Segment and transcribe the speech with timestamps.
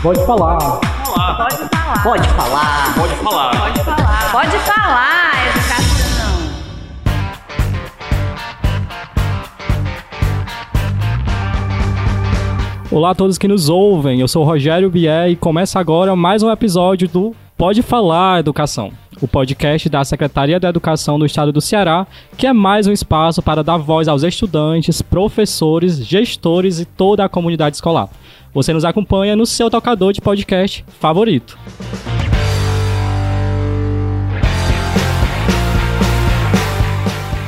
[0.00, 0.60] Pode falar.
[0.60, 1.36] Falar.
[1.36, 2.02] Pode falar.
[2.04, 2.94] Pode falar.
[2.94, 3.50] Pode falar.
[3.50, 4.32] Pode falar.
[4.32, 5.82] Pode falar, educação.
[12.92, 16.44] Olá a todos que nos ouvem, eu sou o Rogério Bier e começa agora mais
[16.44, 18.92] um episódio do Pode Falar Educação,
[19.22, 23.40] o podcast da Secretaria da Educação do Estado do Ceará, que é mais um espaço
[23.40, 28.10] para dar voz aos estudantes, professores, gestores e toda a comunidade escolar.
[28.52, 31.56] Você nos acompanha no seu tocador de podcast favorito.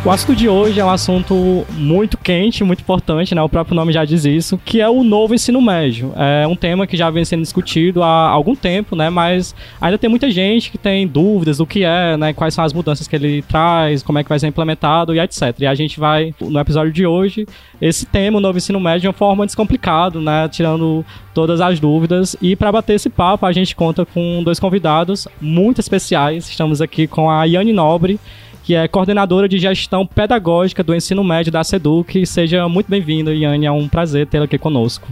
[0.04, 3.40] O assunto de hoje é um assunto muito quente, muito importante, né?
[3.40, 6.12] O próprio nome já diz isso, que é o novo ensino médio.
[6.14, 9.08] É um tema que já vem sendo discutido há algum tempo, né?
[9.08, 12.34] Mas ainda tem muita gente que tem dúvidas do que é, né?
[12.34, 15.54] Quais são as mudanças que ele traz, como é que vai ser implementado e etc.
[15.60, 17.46] E a gente vai, no episódio de hoje,
[17.80, 20.46] esse tema, o novo ensino médio, de uma forma descomplicada, né?
[20.50, 21.02] Tirando
[21.32, 22.36] todas as dúvidas.
[22.42, 26.46] E para bater esse papo, a gente conta com dois convidados muito especiais.
[26.46, 28.20] Estamos aqui com a Yane Nobre,
[28.65, 32.25] que é coordenadora de gestão pedagógica do ensino médio da SEDUC.
[32.25, 33.67] Seja muito bem-vinda, Iane.
[33.67, 35.07] É um prazer tê-la aqui conosco.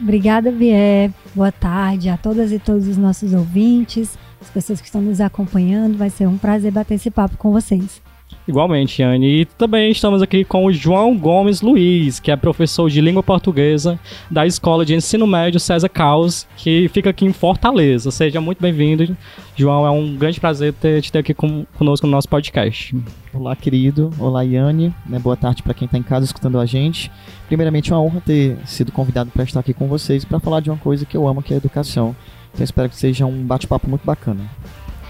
[0.00, 1.10] Obrigada, Bier.
[1.34, 5.98] Boa tarde a todas e todos os nossos ouvintes, as pessoas que estão nos acompanhando.
[5.98, 8.00] Vai ser um prazer bater esse papo com vocês.
[8.46, 9.40] Igualmente, Anne.
[9.40, 13.98] E também estamos aqui com o João Gomes Luiz, que é professor de língua portuguesa
[14.30, 18.10] da Escola de Ensino Médio César Caos, que fica aqui em Fortaleza.
[18.10, 19.16] Seja muito bem-vindo,
[19.56, 19.86] João.
[19.86, 22.94] É um grande prazer ter, te ter aqui com, conosco no nosso podcast.
[23.32, 24.10] Olá, querido.
[24.18, 24.94] Olá, Yane.
[25.06, 27.10] Né, boa tarde para quem está em casa escutando a gente.
[27.46, 30.70] Primeiramente, é uma honra ter sido convidado para estar aqui com vocês para falar de
[30.70, 32.14] uma coisa que eu amo, que é a educação.
[32.52, 34.42] Então, espero que seja um bate-papo muito bacana.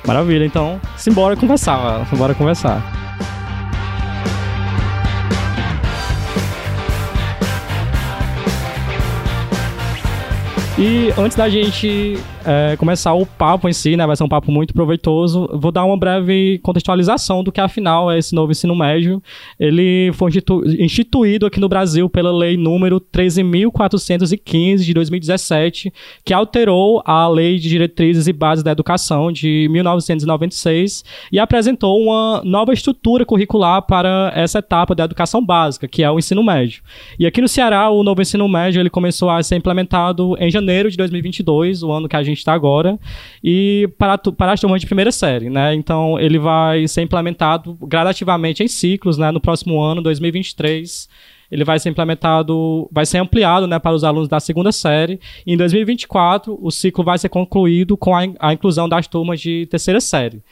[0.07, 3.04] Maravilha, então, simbora conversar, simbora conversar.
[10.79, 14.53] E antes da gente é, começar o papo em si, né, vai ser um papo
[14.53, 19.23] muito proveitoso, vou dar uma breve contextualização do que afinal é esse novo ensino médio.
[19.59, 25.93] Ele foi institu instituído aqui no Brasil pela lei número 13.415 de 2017,
[26.25, 32.43] que alterou a Lei de Diretrizes e Bases da Educação de 1996 e apresentou uma
[32.45, 36.83] nova estrutura curricular para essa etapa da educação básica, que é o ensino médio.
[37.19, 40.91] E aqui no Ceará, o novo ensino médio ele começou a ser implementado em janeiro
[40.91, 42.99] de 2022, o ano que a gente está agora,
[43.43, 45.75] e para, para as turmas de primeira série, né?
[45.75, 49.31] Então, ele vai ser implementado gradativamente em ciclos, né?
[49.31, 51.09] No próximo ano, 2023,
[51.51, 55.21] ele vai ser implementado, vai ser ampliado, né, para os alunos da segunda série.
[55.47, 59.67] E em 2024, o ciclo vai ser concluído com a, a inclusão das turmas de
[59.67, 60.43] terceira série.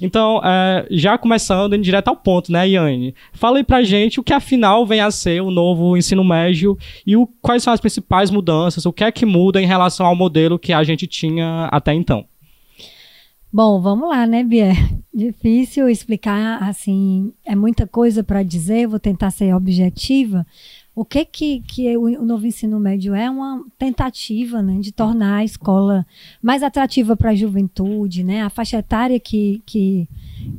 [0.00, 3.14] Então, é, já começando, indo direto ao ponto, né, Yane?
[3.32, 6.76] Fala aí pra gente o que afinal vem a ser o novo ensino médio
[7.06, 10.16] e o, quais são as principais mudanças, o que é que muda em relação ao
[10.16, 12.24] modelo que a gente tinha até então.
[13.52, 14.72] Bom, vamos lá, né, Bia?
[15.14, 20.46] Difícil explicar, assim, é muita coisa para dizer, vou tentar ser objetiva,
[20.96, 25.44] o que que, que o, novo ensino médio é uma tentativa né, de tornar a
[25.44, 26.06] escola
[26.42, 28.40] mais atrativa para a juventude, né?
[28.40, 30.08] A faixa etária que, que,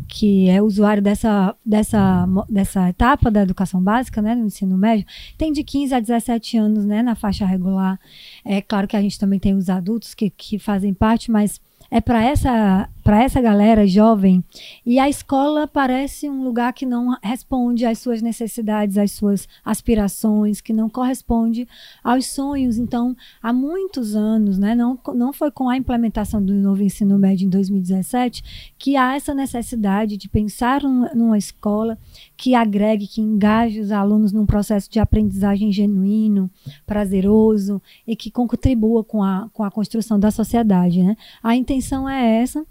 [0.07, 5.07] que é usuário dessa, dessa, dessa etapa da educação básica, né, no ensino médio,
[5.39, 7.99] tem de 15 a 17 anos, né, na faixa regular.
[8.45, 11.59] É claro que a gente também tem os adultos que, que fazem parte, mas
[11.89, 14.43] é para essa para essa galera jovem
[14.85, 20.59] e a escola parece um lugar que não responde às suas necessidades, às suas aspirações,
[20.59, 21.65] que não corresponde
[22.03, 22.77] aos sonhos.
[22.77, 27.45] Então, há muitos anos, né, não, não foi com a implementação do novo ensino médio
[27.45, 31.97] em 2017 que há essa necessidade de pensar numa escola
[32.37, 36.49] que agregue, que engaje os alunos num processo de aprendizagem genuíno,
[36.85, 41.01] prazeroso e que contribua com a, com a construção da sociedade.
[41.01, 41.17] Né?
[41.41, 42.63] A intenção é essa.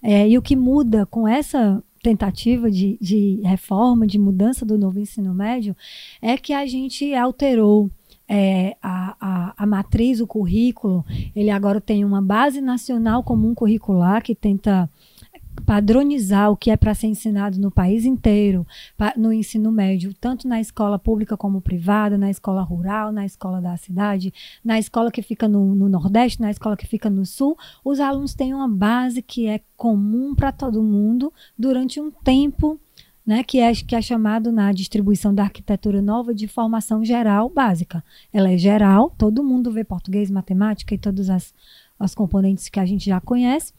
[0.00, 5.00] É, e o que muda com essa tentativa de, de reforma, de mudança do novo
[5.00, 5.76] ensino médio,
[6.22, 7.90] é que a gente alterou
[8.28, 11.04] é, a, a, a, matriz, o currículo,
[11.34, 14.88] ele agora tem uma base nacional comum curricular que tenta
[15.60, 18.66] padronizar o que é para ser ensinado no país inteiro,
[19.16, 23.76] no ensino médio, tanto na escola pública como privada, na escola rural, na escola da
[23.76, 24.32] cidade,
[24.64, 28.34] na escola que fica no, no Nordeste, na escola que fica no Sul, os alunos
[28.34, 32.80] têm uma base que é comum para todo mundo durante um tempo
[33.28, 38.02] né, que, é, que é chamado na distribuição da arquitetura nova de formação geral básica.
[38.32, 41.52] Ela é geral, todo mundo vê português, matemática e todas as,
[41.98, 43.74] as componentes que a gente já conhece.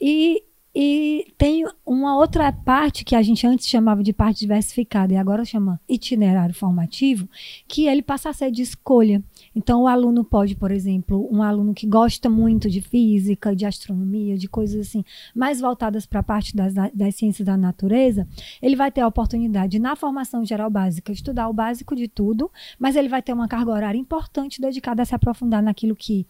[0.00, 0.42] E
[0.80, 5.44] e tem uma outra parte que a gente antes chamava de parte diversificada e agora
[5.44, 7.28] chama itinerário formativo,
[7.66, 9.20] que ele passa a ser de escolha.
[9.56, 14.38] Então, o aluno pode, por exemplo, um aluno que gosta muito de física, de astronomia,
[14.38, 15.04] de coisas assim,
[15.34, 18.28] mais voltadas para a parte das, das ciências da natureza,
[18.62, 22.94] ele vai ter a oportunidade, na formação geral básica, estudar o básico de tudo, mas
[22.94, 26.24] ele vai ter uma carga horária importante dedicada a se aprofundar naquilo que,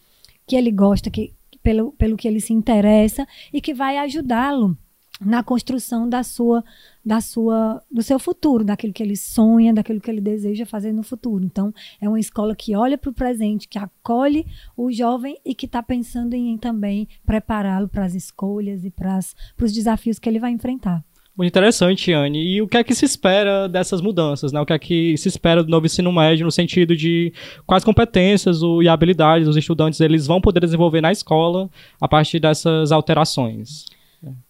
[0.47, 1.35] que ele gosta, que,
[1.69, 4.75] pelo, pelo que ele se interessa e que vai ajudá-lo
[5.21, 6.65] na construção da sua
[7.05, 11.03] da sua do seu futuro, daquilo que ele sonha, daquilo que ele deseja fazer no
[11.03, 11.45] futuro.
[11.45, 11.71] Então,
[12.01, 15.83] é uma escola que olha para o presente, que acolhe o jovem e que está
[15.83, 19.19] pensando em, também prepará-lo para as escolhas e para
[19.61, 21.05] os desafios que ele vai enfrentar.
[21.39, 22.43] Muito interessante, Anne.
[22.43, 24.51] E o que é que se espera dessas mudanças?
[24.51, 24.61] Né?
[24.61, 27.33] O que é que se espera do novo ensino médio no sentido de
[27.65, 31.71] quais competências e habilidades os estudantes eles vão poder desenvolver na escola
[32.01, 33.85] a partir dessas alterações?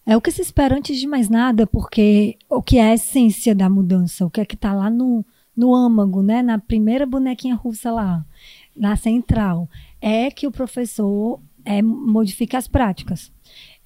[0.06, 3.54] É o que se espera antes de mais nada, porque o que é a essência
[3.54, 5.22] da mudança, o que é que está lá no,
[5.54, 6.40] no âmago, né?
[6.40, 8.24] na primeira bonequinha russa lá,
[8.74, 9.68] na central,
[10.00, 13.30] é que o professor é, modifique as práticas.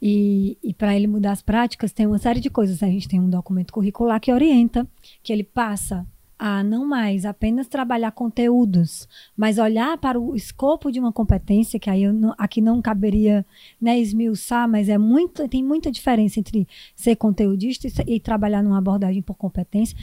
[0.04, 2.82] E, e para ele mudar as práticas, tem uma série de coisas.
[2.82, 4.84] A gente tem um documento curricular que orienta,
[5.22, 6.04] que ele passa
[6.36, 11.88] a não mais apenas trabalhar conteúdos, mas olhar para o escopo de uma competência, que
[11.88, 13.46] aí não, aqui não caberia
[13.80, 16.66] né, esmiuçar, mas é muito, tem muita diferença entre
[16.96, 19.96] ser conteudista e, e trabalhar numa abordagem por competência.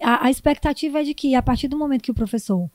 [0.00, 2.70] A, a expectativa é de que, a partir do momento que o professor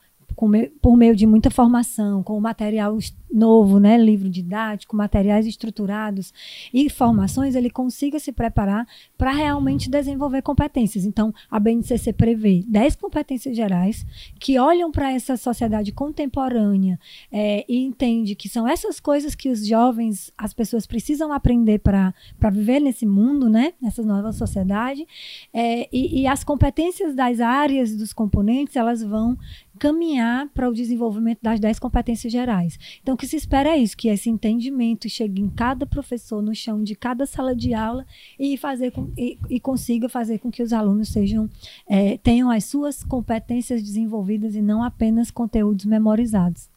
[0.80, 2.96] por meio de muita formação, com material
[3.30, 6.32] novo, né, livro didático, materiais estruturados
[6.72, 8.86] e formações, ele consiga se preparar
[9.16, 11.04] para realmente desenvolver competências.
[11.04, 14.06] Então, a BNCC prevê 10 competências gerais
[14.38, 16.98] que olham para essa sociedade contemporânea
[17.30, 22.14] é, e entende que são essas coisas que os jovens, as pessoas precisam aprender para
[22.50, 25.06] viver nesse mundo, né, nessa nova sociedade.
[25.52, 29.36] É, e, e as competências das áreas, dos componentes, elas vão
[29.78, 32.78] caminhar para o desenvolvimento das 10 competências gerais.
[33.02, 36.82] Então, que se espera é isso, que esse entendimento chegue em cada professor, no chão
[36.82, 38.04] de cada sala de aula
[38.38, 41.48] e, fazer com, e, e consiga fazer com que os alunos sejam,
[41.88, 46.68] é, tenham as suas competências desenvolvidas e não apenas conteúdos memorizados.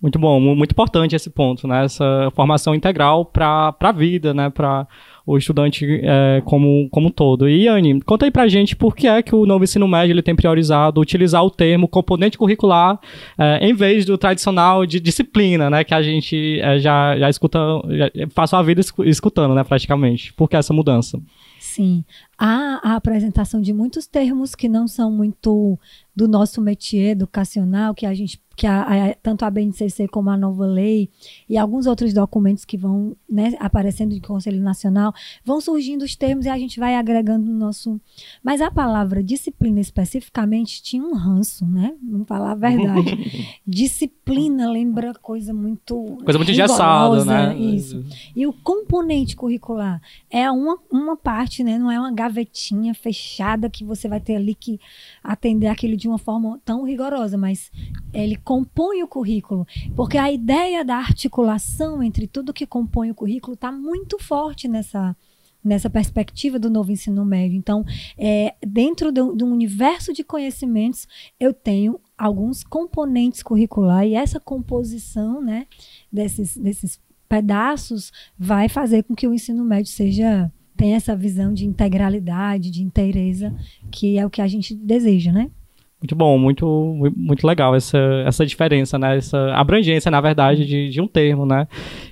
[0.00, 1.84] Muito bom, muito importante esse ponto, né?
[1.84, 4.48] Essa formação integral para a vida, né?
[4.48, 4.86] Para
[5.28, 7.46] o estudante é, como, como todo.
[7.46, 10.22] E, Anne, conta aí pra gente por que é que o novo ensino médio ele
[10.22, 12.98] tem priorizado utilizar o termo componente curricular
[13.36, 15.84] é, em vez do tradicional de disciplina, né?
[15.84, 17.58] Que a gente é, já, já escuta,
[17.90, 19.62] já passa a vida escutando, né?
[19.64, 20.32] Praticamente.
[20.32, 21.20] Por que essa mudança?
[21.60, 22.02] Sim.
[22.38, 25.78] Há a apresentação de muitos termos que não são muito
[26.16, 30.36] do nosso métier educacional, que a gente que a, a, tanto a BNCC como a
[30.36, 31.08] nova lei
[31.48, 35.14] e alguns outros documentos que vão né, aparecendo do Conselho Nacional,
[35.44, 38.00] vão surgindo os termos e a gente vai agregando no nosso.
[38.42, 41.94] Mas a palavra disciplina especificamente tinha um ranço, né?
[42.02, 43.60] Vamos falar a verdade.
[43.64, 46.18] disciplina lembra coisa muito.
[46.24, 47.56] Coisa muito engessada, né?
[47.56, 48.04] Isso.
[48.34, 51.78] E o componente curricular é uma, uma parte, né?
[51.78, 54.80] Não é uma gavetinha fechada que você vai ter ali que
[55.22, 57.70] atender aquilo de uma forma tão rigorosa, mas
[58.12, 63.52] ele compõe o currículo, porque a ideia da articulação entre tudo que compõe o currículo
[63.52, 65.14] está muito forte nessa
[65.62, 67.58] nessa perspectiva do novo ensino médio.
[67.58, 67.84] Então,
[68.16, 71.06] é, dentro de um universo de conhecimentos,
[71.38, 75.66] eu tenho alguns componentes curriculares e essa composição, né,
[76.10, 76.98] desses, desses
[77.28, 82.82] pedaços vai fazer com que o ensino médio seja tenha essa visão de integralidade, de
[82.82, 83.54] inteireza,
[83.90, 85.50] que é o que a gente deseja, né?
[86.00, 89.16] Muito bom, muito, muito legal essa, essa diferença, né?
[89.16, 91.66] Essa abrangência, na verdade, de, de um termo, né?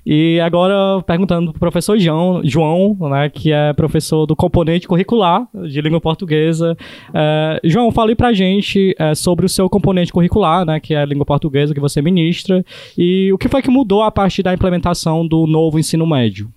[0.05, 3.28] E agora, perguntando para o professor João, João, né?
[3.28, 6.76] Que é professor do componente curricular de língua portuguesa.
[7.14, 10.81] É, João, fale para a gente é, sobre o seu componente curricular, né?
[10.81, 12.64] Que é a língua portuguesa que você ministra.
[12.99, 16.52] E o que foi que mudou a partir da implementação do novo ensino médio?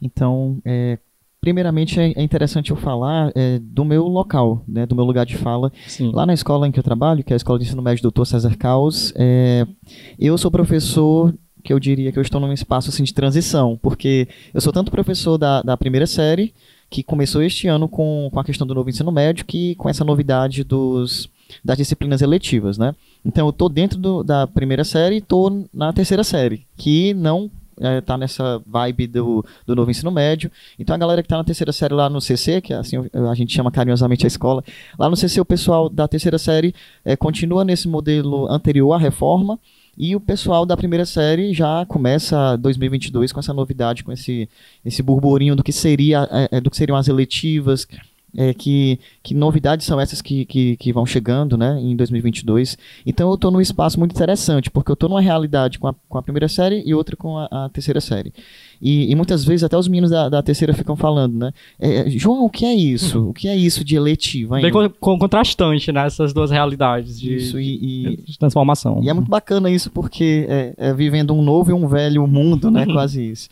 [0.00, 0.98] Então, é,
[1.42, 5.36] primeiramente é, é interessante eu falar é, do meu local, né, do meu lugar de
[5.36, 5.72] fala.
[5.88, 6.12] Sim.
[6.14, 8.24] Lá na escola em que eu trabalho, que é a Escola de Ensino Médio Dr.
[8.24, 9.66] César Caos, é,
[10.18, 11.34] eu sou professor
[11.64, 14.90] que eu diria que eu estou num espaço assim, de transição, porque eu sou tanto
[14.90, 16.54] professor da, da primeira série,
[16.88, 20.04] que começou este ano com, com a questão do novo ensino médio, que com essa
[20.04, 21.28] novidade dos,
[21.64, 22.94] das disciplinas eletivas, né?
[23.24, 27.50] Então eu estou dentro do, da primeira série e estou na terceira série, que não
[27.80, 30.50] é, tá nessa vibe do, do novo ensino médio.
[30.78, 33.34] Então a galera que tá na terceira série lá no CC, que é assim a
[33.34, 34.62] gente chama carinhosamente a escola,
[34.98, 36.74] lá no CC o pessoal da terceira série
[37.04, 39.58] é, continua nesse modelo anterior à reforma,
[39.96, 44.48] E o pessoal da primeira série já começa 2022 com essa novidade, com esse,
[44.84, 47.86] esse burburinho do que seria é, é, do que seriam as eletivas,
[48.36, 52.78] é, que, que novidades são essas que, que, que, vão chegando né, em 2022.
[53.04, 56.18] Então eu estou num espaço muito interessante, porque eu estou numa realidade com a, com
[56.18, 58.32] a primeira série e outra com a, a terceira série.
[58.80, 61.52] E, e, muitas vezes até os meninos da, da terceira ficam falando, né?
[61.78, 63.28] É, João, o que é isso?
[63.28, 64.60] O que é isso de eletiva?
[64.60, 66.04] Bem com, com, contrastante, né?
[66.04, 69.00] Essas duas realidades de, isso, e, de transformação.
[69.00, 72.72] E é muito bacana isso, porque é, é vivendo um novo e um velho mundo,
[72.72, 72.84] né?
[72.92, 73.48] Quase isso.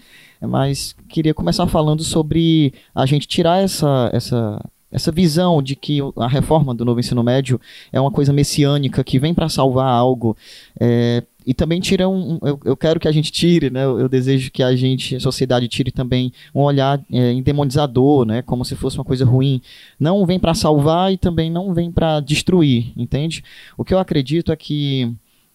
[0.46, 6.26] Mas queria começar falando sobre a gente tirar essa, essa, essa visão de que a
[6.26, 7.60] reforma do novo ensino médio
[7.92, 10.36] é uma coisa messiânica que vem para salvar algo.
[10.78, 12.38] É, e também tira um.
[12.42, 13.84] Eu, eu, quero que a gente tire, né?
[13.84, 18.42] Eu, desejo que a gente, a sociedade, tire também um olhar é, endemonizador, né?
[18.42, 19.60] Como se fosse uma coisa ruim.
[19.98, 23.42] Não vem para salvar e também não vem para destruir, entende?
[23.76, 25.12] O que eu acredito é que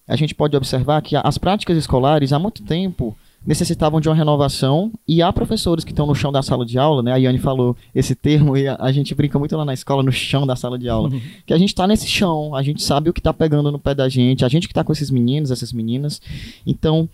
[0.07, 3.15] a gente pode observar que as práticas escolares há muito tempo
[3.45, 7.03] necessitavam de uma renovação e há professores que estão no chão da sala de aula,
[7.03, 7.13] né?
[7.13, 10.11] A Yane falou esse termo e a, a gente brinca muito lá na escola, no
[10.11, 11.21] chão da sala de aula, uhum.
[11.45, 13.93] que a gente está nesse chão, a gente sabe o que está pegando no pé
[13.93, 16.21] da gente, a gente que está com esses meninos, essas meninas.
[16.65, 17.07] Então,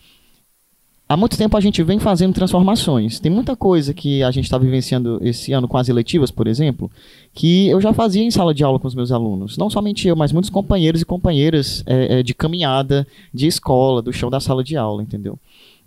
[1.12, 3.20] há muito tempo a gente vem fazendo transformações.
[3.20, 6.90] Tem muita coisa que a gente está vivenciando esse ano com as eletivas, por exemplo,
[7.34, 9.58] que eu já fazia em sala de aula com os meus alunos.
[9.58, 14.14] Não somente eu, mas muitos companheiros e companheiras é, é, de caminhada, de escola, do
[14.14, 15.38] chão da sala de aula, entendeu?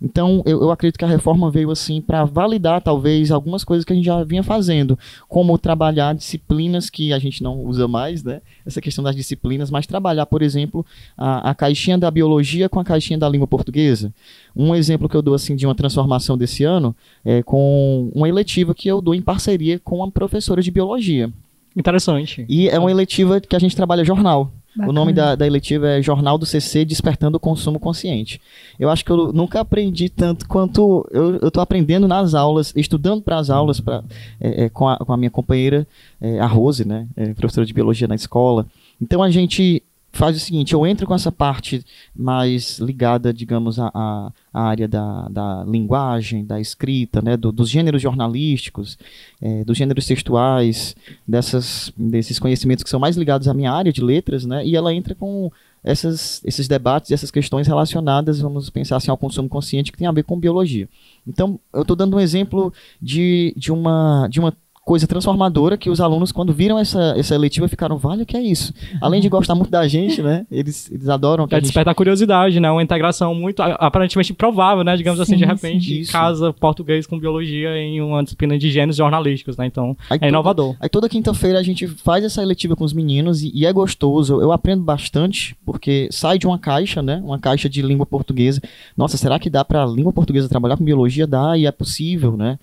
[0.01, 3.93] Então, eu, eu, acredito que a reforma veio assim para validar talvez algumas coisas que
[3.93, 8.41] a gente já vinha fazendo, como trabalhar disciplinas que a gente não usa mais, né?
[8.65, 10.85] Essa questão das disciplinas, mas trabalhar, por exemplo,
[11.17, 14.13] a, a caixinha da biologia com a caixinha da língua portuguesa.
[14.55, 18.75] Um exemplo que eu dou assim de uma transformação desse ano é com uma eletiva
[18.75, 21.31] que eu dou em parceria com uma professora de biologia.
[21.75, 22.45] Interessante.
[22.47, 24.51] E é uma eletiva que a gente trabalha jornal.
[24.75, 24.89] Bacana.
[24.89, 28.41] O nome da, da eletiva é Jornal do CC Despertando o Consumo Consciente.
[28.77, 33.37] Eu acho que eu nunca aprendi tanto quanto eu estou aprendendo nas aulas, estudando para
[33.37, 34.03] as aulas pra,
[34.39, 35.87] é, é, com, a, com a minha companheira,
[36.19, 38.65] é, a Rose, né, é, professora de biologia na escola.
[39.01, 39.81] Então a gente
[40.15, 45.27] faz o seguinte: eu entro com essa parte mais ligada, digamos, à, à, área da,
[45.29, 48.97] da linguagem, da escrita, né, do, dos gêneros jornalísticos,
[49.41, 50.95] é, dos gêneros textuais,
[51.27, 54.93] dessas, desses conhecimentos que são mais ligados à minha área de letras, né, e ela
[54.93, 55.51] entra com
[55.83, 60.11] essas, esses debates, essas questões relacionadas, vamos pensar assim, ao consumo consciente que tem a
[60.11, 60.89] ver com biologia.
[61.27, 64.51] Então, eu estou dando um exemplo de, de, uma, de uma
[64.85, 68.41] coisa transformadora que os alunos, quando viram essa, essa eletiva, ficaram, vale, o que é
[68.41, 68.71] isso?
[69.01, 70.45] Além de gostar muito da gente, né?
[70.51, 71.47] Eles, eles adoram.
[71.47, 72.69] Que é, desperta a curiosidade, né?
[72.69, 74.95] Uma integração muito, aparentemente improvável, né?
[74.95, 79.57] Digamos sim, assim, de repente, casa português com biologia em uma disciplina de gêneros jornalísticos,
[79.57, 79.65] né?
[79.65, 80.75] Então, aí é inovador.
[80.79, 84.39] Aí toda quinta-feira a gente faz essa eletiva com os meninos e, e é gostoso.
[84.39, 87.19] Eu aprendo bastante, porque sai de uma caixa, né?
[87.25, 88.61] Uma caixa de língua portuguesa.
[88.95, 91.25] Nossa, será que dá para língua portuguesa trabalhar com biologia?
[91.25, 92.59] Dá, e é possível, né?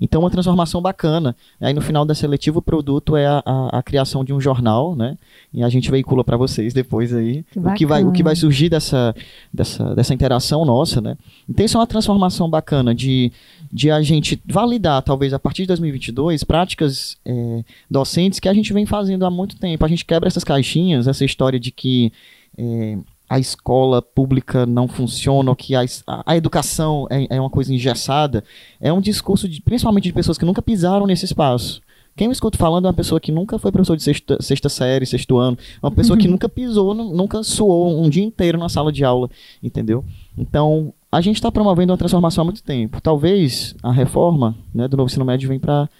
[0.00, 1.36] Então, uma transformação bacana.
[1.66, 4.94] Aí, no final da seletiva, o produto é a, a, a criação de um jornal,
[4.94, 5.18] né?
[5.52, 8.36] E a gente veicula para vocês depois aí que o, que vai, o que vai
[8.36, 9.12] surgir dessa,
[9.52, 11.16] dessa, dessa interação nossa, né?
[11.48, 13.32] Então, isso é uma transformação bacana de,
[13.72, 18.72] de a gente validar, talvez a partir de 2022, práticas é, docentes que a gente
[18.72, 19.84] vem fazendo há muito tempo.
[19.84, 22.12] A gente quebra essas caixinhas, essa história de que.
[22.56, 22.96] É,
[23.28, 25.84] a escola pública não funciona, ou que a,
[26.24, 28.44] a educação é, é, uma coisa engessada,
[28.80, 31.82] é um discurso de, principalmente de pessoas que nunca pisaram nesse espaço.
[32.16, 35.04] Quem eu escuto falando é uma pessoa que nunca foi professor de sexta, sexta série,
[35.04, 36.32] sexto ano, uma pessoa que uhum.
[36.32, 39.28] nunca pisou, nunca suou um dia inteiro na sala de aula,
[39.62, 40.02] entendeu?
[40.38, 43.02] Então, a gente está promovendo uma transformação há muito tempo.
[43.02, 45.90] Talvez a reforma né, do novo ensino médio venha para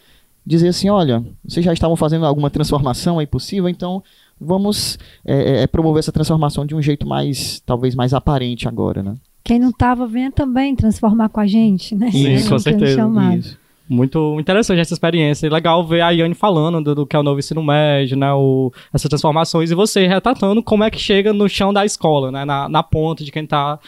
[0.45, 4.03] dizer assim, olha, vocês já estavam fazendo alguma transformação aí possível, então
[4.41, 9.03] vamos é, é, é, promover essa transformação de um jeito mais, talvez mais aparente agora,
[9.03, 9.15] né?
[9.43, 12.11] Quem não estava, venha também transformar com a gente, né?
[12.11, 13.09] Sim, com certeza.
[13.37, 13.59] Isso.
[13.89, 15.47] Muito interessante essa experiência.
[15.47, 18.33] E legal ver a Yane falando do, do, que é o novo ensino médio, né?
[18.33, 22.45] O, essas transformações e você retratando como é que chega no chão da escola, né?
[22.45, 23.79] Na, na ponta de quem está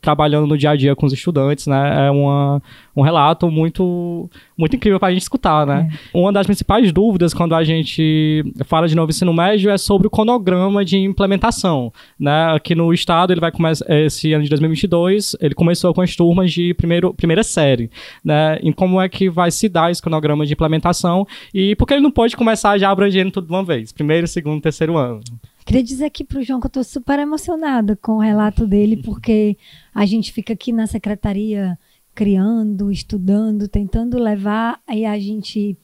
[0.00, 2.06] trabalhando no dia a dia com os estudantes, né?
[2.06, 2.62] É uma,
[2.94, 5.88] um relato muito, muito incrível para a gente escutar, né?
[5.90, 6.18] É.
[6.18, 10.10] Uma das principais dúvidas quando a gente fala de novo ensino médio é sobre o
[10.10, 12.52] cronograma de implementação, né?
[12.54, 16.52] Aqui no estado ele vai começar esse ano de 2022, ele começou com as turmas
[16.52, 17.90] de primeiro, primeira série,
[18.24, 18.58] né?
[18.62, 22.10] E como é que vai se dar esse cronograma de implementação e porque ele não
[22.10, 25.20] pode começar já abrangendo tudo de uma vez, primeiro, segundo, terceiro ano.
[25.64, 28.96] Queria dizer aqui para o João que eu estou super emocionada com o relato dele,
[28.96, 29.56] porque
[29.94, 31.78] a gente fica aqui na secretaria
[32.14, 35.76] criando, estudando, tentando levar, aí a gente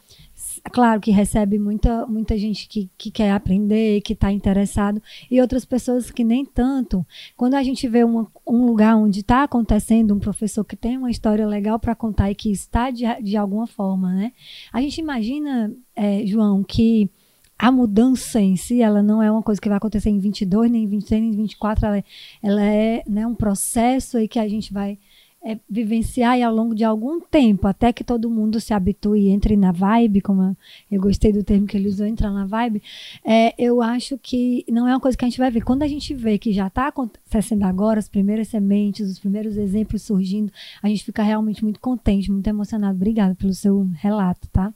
[0.72, 5.64] Claro que recebe muita, muita gente que, que quer aprender, que está interessado, e outras
[5.64, 7.04] pessoas que nem tanto.
[7.36, 11.10] Quando a gente vê uma, um lugar onde está acontecendo, um professor que tem uma
[11.10, 14.32] história legal para contar e que está de, de alguma forma, né?
[14.72, 17.10] A gente imagina, é, João, que
[17.58, 20.84] a mudança em si, ela não é uma coisa que vai acontecer em 22, nem
[20.84, 22.04] em 23, nem em 24, ela é,
[22.40, 24.96] ela é né, um processo aí que a gente vai
[25.44, 29.56] é, vivenciar ao longo de algum tempo, até que todo mundo se habitue e entre
[29.56, 30.56] na vibe, como
[30.90, 32.82] eu gostei do termo que ele usou, entrar na vibe,
[33.24, 35.62] é, eu acho que não é uma coisa que a gente vai ver.
[35.62, 40.02] Quando a gente vê que já está acontecendo agora, as primeiras sementes, os primeiros exemplos
[40.02, 40.52] surgindo,
[40.82, 42.96] a gente fica realmente muito contente, muito emocionado.
[42.96, 44.72] Obrigada pelo seu relato, tá?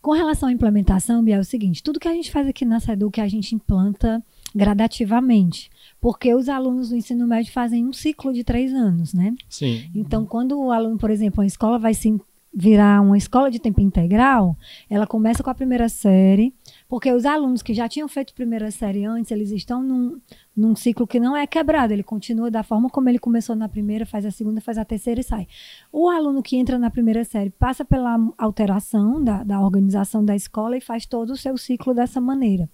[0.00, 2.78] Com relação à implementação, Bia, é o seguinte: tudo que a gente faz aqui na
[2.78, 4.22] SEDUC, a gente implanta
[4.54, 5.70] gradativamente.
[6.00, 9.34] Porque os alunos do ensino médio fazem um ciclo de três anos, né?
[9.48, 9.90] Sim.
[9.94, 12.18] Então, quando o aluno, por exemplo, a escola vai se
[12.52, 14.56] virar uma escola de tempo integral,
[14.88, 16.54] ela começa com a primeira série,
[16.88, 20.18] porque os alunos que já tinham feito primeira série antes, eles estão num,
[20.56, 24.06] num ciclo que não é quebrado, ele continua da forma como ele começou na primeira,
[24.06, 25.46] faz a segunda, faz a terceira e sai.
[25.92, 30.76] O aluno que entra na primeira série passa pela alteração da, da organização da escola
[30.76, 32.68] e faz todo o seu ciclo dessa maneira.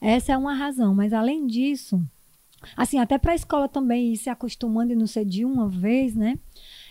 [0.00, 2.00] Essa é uma razão, mas além disso,
[2.76, 6.14] assim, até para a escola também ir se acostumando e não ser de uma vez,
[6.14, 6.38] né?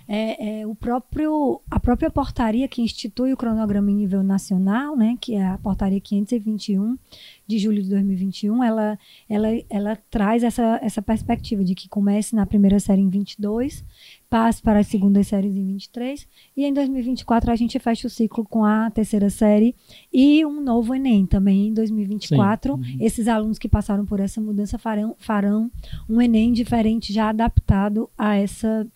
[0.08, 5.18] É, é, o próprio, a própria portaria que institui o cronograma em nível nacional, né,
[5.20, 6.98] que é a portaria 521
[7.48, 12.46] de julho de 2021, ela, ela, ela traz essa, essa perspectiva de que comece na
[12.46, 13.84] primeira série em 22,
[14.30, 18.44] passe para as segundas séries em 23, e em 2024 a gente fecha o ciclo
[18.44, 19.76] com a terceira série
[20.12, 22.74] e um novo Enem também em 2024.
[22.74, 22.98] Uhum.
[23.00, 25.72] Esses alunos que passaram por essa mudança farão, farão
[26.10, 28.88] um Enem diferente, já adaptado a essa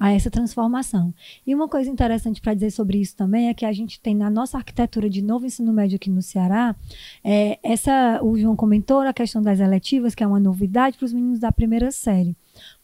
[0.00, 1.12] a essa transformação.
[1.46, 4.30] E uma coisa interessante para dizer sobre isso também é que a gente tem na
[4.30, 6.74] nossa arquitetura de novo ensino médio aqui no Ceará,
[7.22, 11.12] é, essa o João comentou a questão das eletivas, que é uma novidade para os
[11.12, 12.34] meninos da primeira série.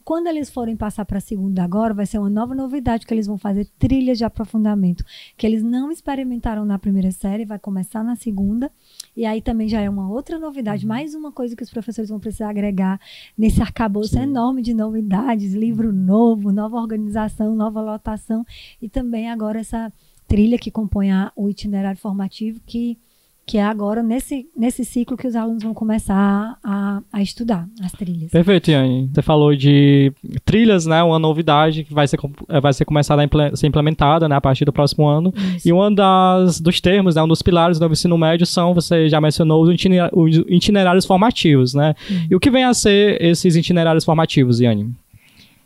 [0.07, 3.27] Quando eles forem passar para a segunda agora, vai ser uma nova novidade que eles
[3.27, 5.03] vão fazer trilhas de aprofundamento,
[5.35, 8.71] que eles não experimentaram na primeira série, vai começar na segunda.
[9.17, 10.87] E aí também já é uma outra novidade, uhum.
[10.87, 13.01] mais uma coisa que os professores vão precisar agregar
[13.37, 14.21] nesse arcabouço Sim.
[14.21, 18.45] enorme de novidades, livro novo, nova organização, nova lotação
[18.81, 19.91] e também agora essa
[20.25, 22.97] trilha que compõe a, o itinerário formativo que
[23.47, 27.93] que é agora nesse, nesse ciclo que os alunos vão começar a, a estudar as
[27.93, 28.29] trilhas.
[28.29, 29.09] Perfeito, Yane.
[29.13, 30.11] Você falou de
[30.43, 31.01] trilhas, né?
[31.01, 34.65] Uma novidade que vai ser, eh, vai ser começada a ser implementada né, a partir
[34.65, 35.33] do próximo ano.
[35.55, 35.69] Isso.
[35.69, 39.21] E um das, dos termos, né, um dos pilares do ensino médio são, você já
[39.21, 39.69] mencionou, os,
[40.11, 41.95] os itinerários formativos, né?
[42.09, 42.27] Uhum.
[42.29, 44.93] E o que vem a ser esses itinerários formativos, Yane?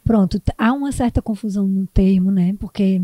[0.05, 2.53] Pronto, há uma certa confusão no termo, né?
[2.59, 3.01] Porque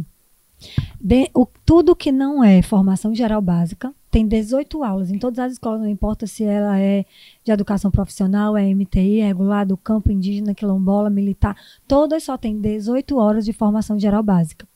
[1.02, 5.54] de, o, tudo que não é formação geral básica tem 18 aulas em todas as
[5.54, 7.06] escolas, não importa se ela é
[7.44, 11.56] de educação profissional, é MTI, é regulado, campo indígena, quilombola, militar,
[11.88, 14.68] todas só têm 18 horas de formação geral básica.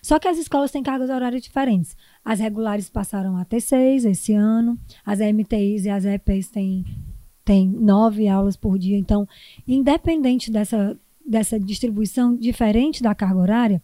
[0.00, 1.96] Só que as escolas têm cargas horárias diferentes.
[2.24, 6.84] As regulares passaram a ter seis esse ano, as MTIs e as EPs têm,
[7.44, 8.98] têm nove aulas por dia.
[8.98, 9.26] Então,
[9.66, 13.82] independente dessa, dessa distribuição diferente da carga horária,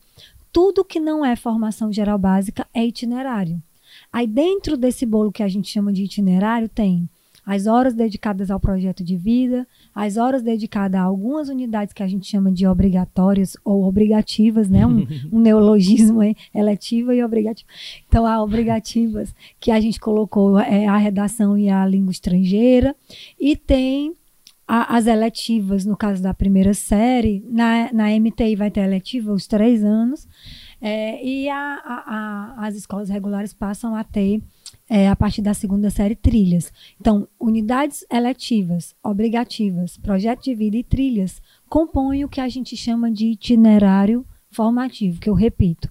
[0.53, 3.63] tudo que não é formação geral básica é itinerário.
[4.12, 7.09] Aí dentro desse bolo que a gente chama de itinerário tem
[7.49, 12.07] as horas dedicadas ao projeto de vida, as horas dedicadas a algumas unidades que a
[12.07, 14.87] gente chama de obrigatórias ou obrigativas, né?
[14.87, 17.66] Um, um neologismo aí, eletiva e obrigativa.
[18.07, 22.94] Então, há obrigativas que a gente colocou é, a redação e a língua estrangeira,
[23.40, 24.12] e tem
[24.66, 29.47] a, as eletivas, no caso da primeira série, na, na MTI vai ter eletiva os
[29.47, 30.29] três anos,
[30.81, 34.41] é, e a, a, as escolas regulares passam a ter,
[34.88, 36.73] é, a partir da segunda série, trilhas.
[37.01, 43.11] Então, unidades eletivas, obrigativas, projeto de vida e trilhas compõem o que a gente chama
[43.11, 45.88] de itinerário formativo, que eu repito.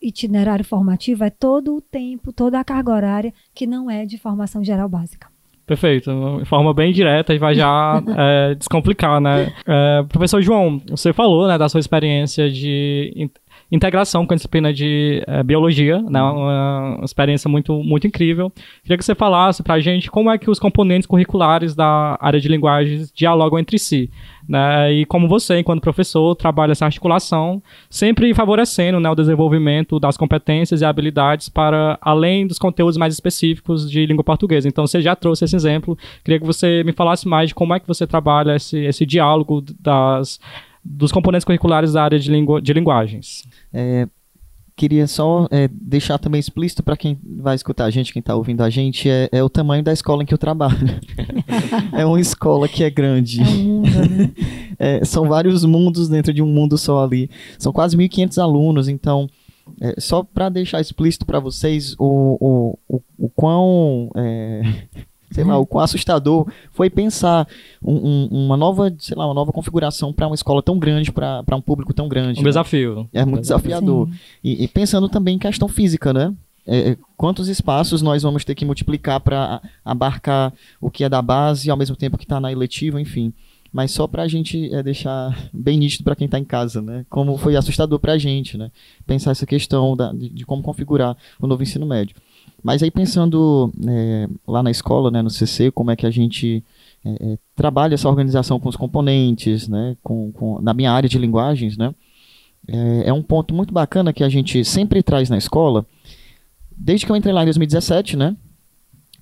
[0.00, 4.62] Itinerário formativo é todo o tempo, toda a carga horária que não é de formação
[4.62, 5.28] geral básica.
[5.66, 9.52] Perfeito, de forma bem direta e vai já é, descomplicar, né?
[9.66, 13.30] É, professor João, você falou né, da sua experiência de
[13.70, 18.52] integração com a disciplina de é, biologia, né, uma, uma, experiência muito, muito incrível.
[18.82, 22.40] Queria que você falasse para a gente como é que os componentes curriculares da área
[22.40, 24.10] de linguagens dialogam entre si.
[24.48, 30.16] Né, e como você, enquanto professor, trabalha essa articulação, sempre favorecendo né, o desenvolvimento das
[30.16, 34.66] competências e habilidades para além dos conteúdos mais específicos de língua portuguesa.
[34.66, 35.96] Então, você já trouxe esse exemplo.
[36.24, 39.62] Queria que você me falasse mais de como é que você trabalha esse, esse diálogo
[39.78, 40.40] das
[40.84, 43.44] dos componentes curriculares da área de, lingu de linguagens.
[43.72, 44.08] É,
[44.80, 48.62] queria só é, deixar também explícito para quem vai escutar a gente, quem está ouvindo
[48.62, 50.98] a gente, é, é, o tamanho da escola em que eu trabalho.
[51.92, 53.42] é uma escola que é grande.
[53.42, 54.30] É um mundo, né?
[54.82, 57.28] É, são vários mundos dentro de um mundo só ali.
[57.58, 59.28] São quase 1.500 alunos, então,
[59.78, 64.10] é, só para deixar explícito para vocês o, o, o, o quão.
[65.30, 67.46] Sei lá, o quão assustador foi pensar
[67.82, 71.44] um, um, uma nova, sei lá, uma nova configuração para uma escola tão grande, para
[71.54, 72.40] um público tão grande.
[72.40, 72.48] Um né?
[72.48, 73.08] desafio.
[73.12, 74.08] É muito desafiador.
[74.42, 76.34] E, e pensando também em questão física, né?
[76.66, 81.22] É, é, quantos espaços nós vamos ter que multiplicar para abarcar o que é da
[81.22, 83.32] base e ao mesmo tempo que está na eletiva, enfim.
[83.72, 87.06] Mas só para a gente é, deixar bem nítido para quem está em casa, né?
[87.08, 88.70] Como foi assustador para a gente, né?
[89.06, 92.16] Pensar essa questão da- de, de como configurar o novo ensino médio.
[92.62, 96.62] Mas aí pensando é, lá na escola, né, no CC, como é que a gente
[97.04, 99.96] é, é, trabalha essa organização com os componentes, né?
[100.02, 101.94] Com, com- na minha área de linguagens, né?
[102.68, 105.84] é, é um ponto muito bacana que a gente sempre traz na escola.
[106.76, 108.36] Desde que eu entrei lá em 2017, né?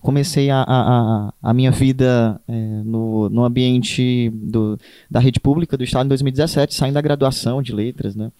[0.00, 2.52] Comecei a, a, a, minha vida é,
[2.84, 4.78] no, no ambiente do,
[5.10, 8.30] da rede pública do Estado em 2017, saindo da graduação de letras, né?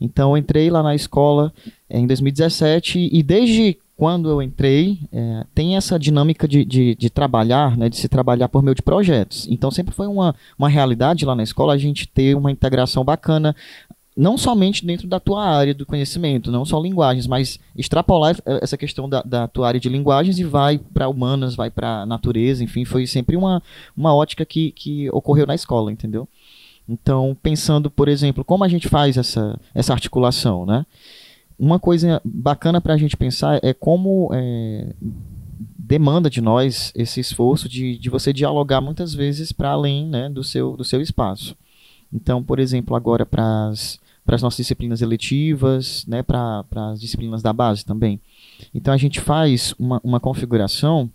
[0.00, 1.52] Então, eu entrei lá na escola
[1.88, 7.10] é, em 2017 e desde quando eu entrei, é, tem essa dinâmica de, de, de
[7.10, 9.44] trabalhar, né, de se trabalhar por meio de projetos.
[9.50, 13.56] Então, sempre foi uma, uma realidade lá na escola a gente ter uma integração bacana
[14.16, 19.08] não somente dentro da tua área do conhecimento, não só linguagens, mas extrapolar essa questão
[19.08, 23.04] da, da tua área de linguagens e vai para humanas, vai para natureza, enfim, foi
[23.04, 23.60] sempre uma,
[23.96, 26.28] uma ótica que, que ocorreu na escola, entendeu?
[26.88, 30.86] Então, pensando, por exemplo, como a gente faz essa, essa articulação, né?
[31.58, 34.94] Uma coisa bacana para a gente pensar é como é,
[35.88, 40.44] demanda de nós esse esforço de, de você dialogar muitas vezes para além né, do,
[40.44, 41.56] seu, do seu espaço.
[42.12, 47.84] Então, por exemplo, agora para as nossas disciplinas eletivas, né, para as disciplinas da base
[47.84, 48.20] também.
[48.74, 51.10] Então, a gente faz uma, uma configuração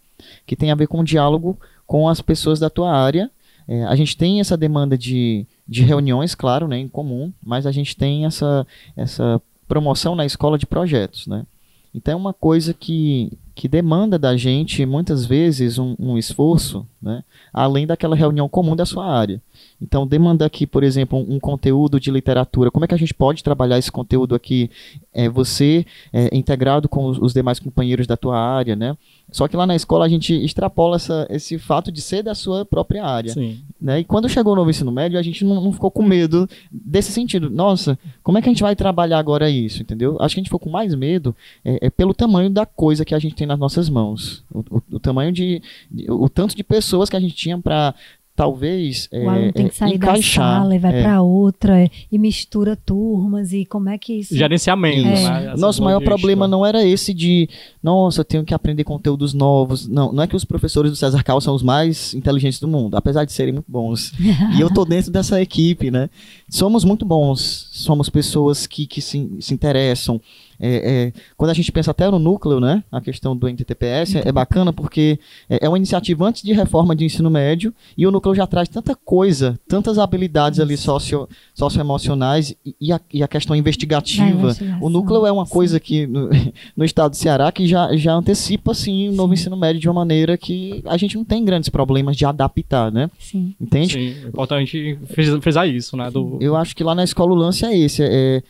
[0.46, 3.30] que tem a ver com o diálogo com as pessoas da tua área.
[3.68, 7.72] É, a gente tem essa demanda de, de reuniões, claro, né, em comum, mas a
[7.72, 9.42] gente tem essa, essa
[9.74, 11.48] promoção na escola de projetos, né?
[11.96, 17.24] Então é uma coisa que, que demanda da gente, muitas vezes, um, um esforço, né?
[17.54, 19.42] além daquela reunião comum da sua área.
[19.82, 22.72] Então, demanda aqui, por exemplo, um, um conteúdo de literatura.
[22.72, 24.72] Como é que a gente pode trabalhar esse conteúdo aqui?
[25.14, 28.98] É, você é, integrado com os, os demais companheiros da tua área, né?
[29.32, 32.64] Só que lá na escola a gente extrapola essa, esse fato de ser da sua
[32.66, 33.34] própria área.
[33.34, 33.60] Sim.
[33.82, 34.00] Né?
[34.00, 37.12] E quando chegou o novo ensino médio, a gente não, não ficou com medo desse
[37.12, 37.50] sentido.
[37.50, 40.18] Nossa, como é que a gente vai trabalhar agora isso, entendeu?
[40.20, 41.36] Acho que a gente ficou com mais medo
[41.66, 44.44] é, é pelo tamanho da coisa que a gente tem nas nossas mãos.
[44.52, 45.62] O, o- o tamanho de,
[45.92, 47.94] de- O tanto de pessoas que a gente tinha para
[48.36, 50.60] talvez é, O aluno tem que é, sair da encaixar.
[50.60, 51.04] sala e vai é.
[51.04, 54.36] para outra e mistura turmas e como é que isso...
[54.36, 55.30] Gerenciamento, Isso.
[55.30, 55.54] né?
[55.58, 57.48] Nosso maior problema não era esse de,
[57.82, 59.88] nossa, eu tenho que aprender conteúdos novos.
[59.88, 62.96] Não, não é que os professores do César Cal são os mais inteligentes do mundo,
[62.96, 64.12] apesar de serem muito bons.
[64.58, 66.10] e eu tô dentro dessa equipe, né?
[66.50, 70.20] Somos muito bons, somos pessoas que, que se, se interessam.
[70.66, 72.82] É, é, quando a gente pensa até no núcleo, né?
[72.90, 76.96] A questão do NTTPS é, é bacana porque é, é uma iniciativa antes de reforma
[76.96, 82.56] de ensino médio e o núcleo já traz tanta coisa, tantas habilidades ali socio, socioemocionais
[82.66, 84.56] e, e, a, e a questão investigativa.
[84.80, 85.52] O núcleo é uma sim.
[85.52, 86.30] coisa que no,
[86.78, 89.96] no estado do Ceará que já, já antecipa assim, o novo ensino médio de uma
[89.96, 93.10] maneira que a gente não tem grandes problemas de adaptar, né?
[93.20, 93.54] Sim.
[93.60, 93.94] Entende?
[93.94, 96.10] Sim, é importante fris- frisar isso, né?
[96.10, 98.42] Do, Eu acho que lá na escola o lance é esse, é,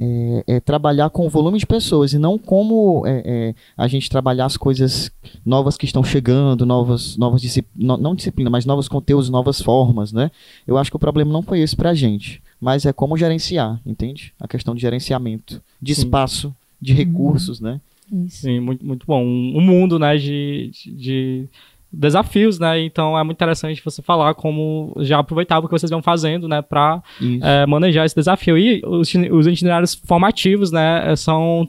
[0.00, 4.08] é- é trabalhar com o volume de pessoas e não como é, é, a gente
[4.08, 5.10] trabalhar as coisas
[5.44, 10.30] novas que estão chegando, novas, novas disciplinas, não disciplina, mas novos conteúdos, novas formas, né?
[10.66, 14.32] Eu acho que o problema não foi esse pra gente, mas é como gerenciar, entende?
[14.40, 16.02] A questão de gerenciamento, de Sim.
[16.02, 17.80] espaço, de recursos, né?
[18.10, 18.42] Isso.
[18.42, 19.22] Sim, muito, muito bom.
[19.22, 21.46] Um, um mundo, né, de, de
[21.92, 22.80] desafios, né?
[22.82, 26.60] Então é muito interessante você falar como já aproveitava o que vocês vão fazendo, né,
[26.60, 27.40] para Isso.
[27.66, 28.58] manejar esse desafio.
[28.58, 31.68] E os, os itinerários formativos, né, são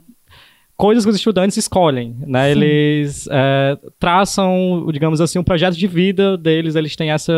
[0.80, 2.46] coisas que os estudantes escolhem, né?
[2.54, 2.62] Sim.
[2.62, 6.74] Eles é, traçam, digamos assim, um projeto de vida deles.
[6.76, 7.34] Eles têm essa,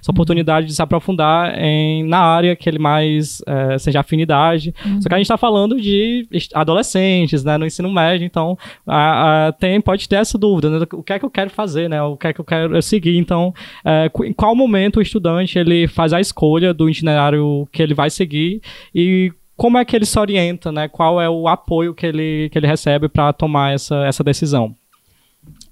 [0.00, 4.74] essa oportunidade de se aprofundar em, na área que ele mais é, seja afinidade.
[5.02, 7.58] Só que a gente está falando de adolescentes, né?
[7.58, 8.56] No ensino médio, então
[8.86, 10.86] a- a- tem, pode ter essa dúvida, né?
[10.94, 12.02] O que é que eu quero fazer, né?
[12.02, 13.18] O que é que eu quero seguir?
[13.18, 13.52] Então,
[13.84, 18.08] é, em qual momento o estudante ele faz a escolha do itinerário que ele vai
[18.08, 18.62] seguir
[18.94, 20.88] e como é que ele se orienta, né?
[20.88, 24.74] Qual é o apoio que ele, que ele recebe para tomar essa, essa decisão?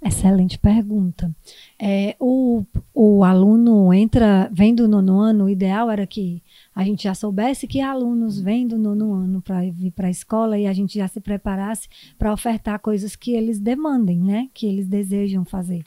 [0.05, 1.35] Excelente pergunta.
[1.79, 2.63] É, o,
[2.95, 6.43] o aluno entra, vem do nono ano, o ideal era que
[6.75, 10.59] a gente já soubesse que alunos vêm do nono ano para vir para a escola
[10.59, 14.49] e a gente já se preparasse para ofertar coisas que eles demandem, né?
[14.53, 15.83] Que eles desejam fazer.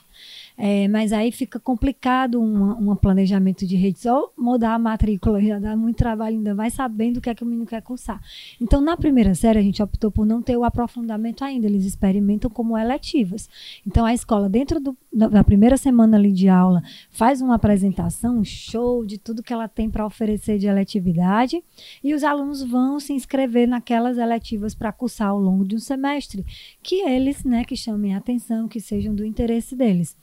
[0.60, 4.00] É, mas aí fica complicado um, um planejamento de rede.
[4.00, 7.44] Só mudar a matrícula já dá muito trabalho, ainda vai sabendo o que é que
[7.44, 8.20] o menino quer cursar.
[8.60, 11.68] Então, na primeira série, a gente optou por não ter o aprofundamento ainda.
[11.68, 13.48] Eles experimentam como eletivas.
[13.86, 18.44] Então, a escola, dentro do, da primeira semana ali de aula, faz uma apresentação, um
[18.44, 21.62] show de tudo que ela tem para oferecer de eletividade.
[22.02, 26.44] E os alunos vão se inscrever naquelas eletivas para cursar ao longo de um semestre.
[26.82, 30.16] Que eles, né, que chamem a atenção, que sejam do interesse deles.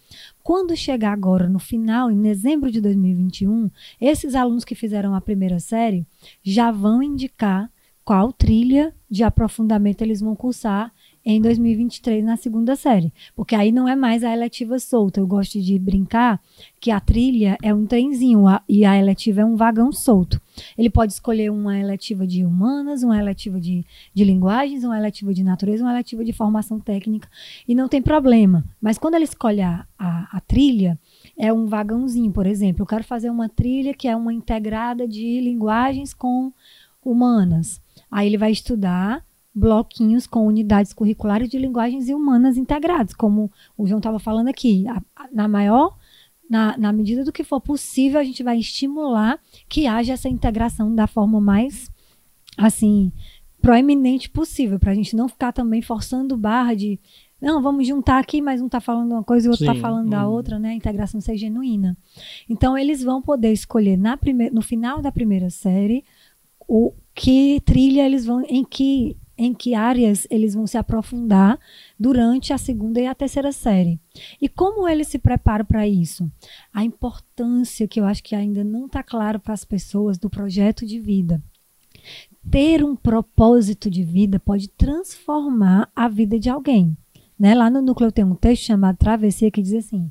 [0.44, 5.60] Quando chegar agora no final, em dezembro de 2021, esses alunos que fizeram a primeira
[5.60, 6.06] série
[6.44, 7.72] já vão indicar
[8.04, 10.94] qual trilha de aprofundamento eles vão cursar
[11.26, 13.12] em 2023 na segunda série.
[13.36, 15.20] Porque aí não é mais a eletiva solta.
[15.20, 16.40] Eu gosto de brincar
[16.80, 20.40] que a trilha é um trenzinho a, e a eletiva é um vagão solto.
[20.78, 23.84] Ele pode escolher uma eletiva de humanas, uma eletiva de,
[24.14, 27.28] de linguagens, uma eletiva de natureza, uma eletiva de formação técnica.
[27.68, 28.64] E não tem problema.
[28.80, 31.00] Mas quando ele escolhe a, a, a trilha,
[31.36, 32.84] é um vagãozinho, por exemplo.
[32.84, 36.54] Eu quero fazer uma trilha que é uma integrada de linguagens com
[37.04, 37.82] humanas.
[38.12, 43.88] Aí ele vai estudar bloquinhos com unidades curriculares de linguagens e humanas integrados, como o
[43.88, 44.86] João estava falando aqui.
[44.88, 45.98] A, a, na maior,
[46.50, 49.40] na, na medida do que for possível, a gente vai estimular
[49.70, 51.90] que haja essa integração da forma mais,
[52.58, 53.12] assim,
[53.62, 57.00] proeminente possível, para a gente não ficar também forçando barra de
[57.42, 60.10] não, vamos juntar aqui, mas um está falando uma coisa e o outro está falando
[60.10, 60.32] da hum.
[60.32, 60.70] outra, né?
[60.70, 61.96] A integração ser genuína.
[62.50, 66.04] Então, eles vão poder escolher na prime no final da primeira série
[66.68, 71.60] o que trilha eles vão, em que em que áreas eles vão se aprofundar
[72.00, 74.00] durante a segunda e a terceira série.
[74.42, 76.32] E como eles se preparam para isso?
[76.74, 80.86] A importância que eu acho que ainda não está claro para as pessoas do projeto
[80.86, 81.42] de vida.
[82.50, 86.96] Ter um propósito de vida pode transformar a vida de alguém.
[87.38, 87.54] Né?
[87.54, 90.10] Lá no núcleo tem um texto chamado Travessia que diz assim: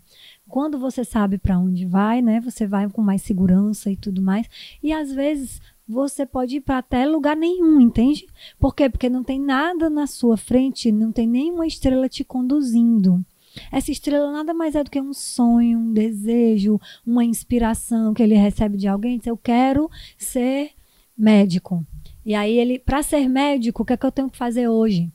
[0.48, 4.46] quando você sabe para onde vai, né, você vai com mais segurança e tudo mais.
[4.82, 8.26] E às vezes você pode ir para até lugar nenhum, entende?
[8.58, 8.88] Por quê?
[8.88, 13.24] Porque não tem nada na sua frente, não tem nenhuma estrela te conduzindo.
[13.70, 18.34] Essa estrela nada mais é do que um sonho, um desejo, uma inspiração que ele
[18.34, 19.18] recebe de alguém.
[19.18, 20.70] Diz, eu quero ser
[21.16, 21.86] médico.
[22.24, 25.12] E aí ele, para ser médico, o que é que eu tenho que fazer hoje?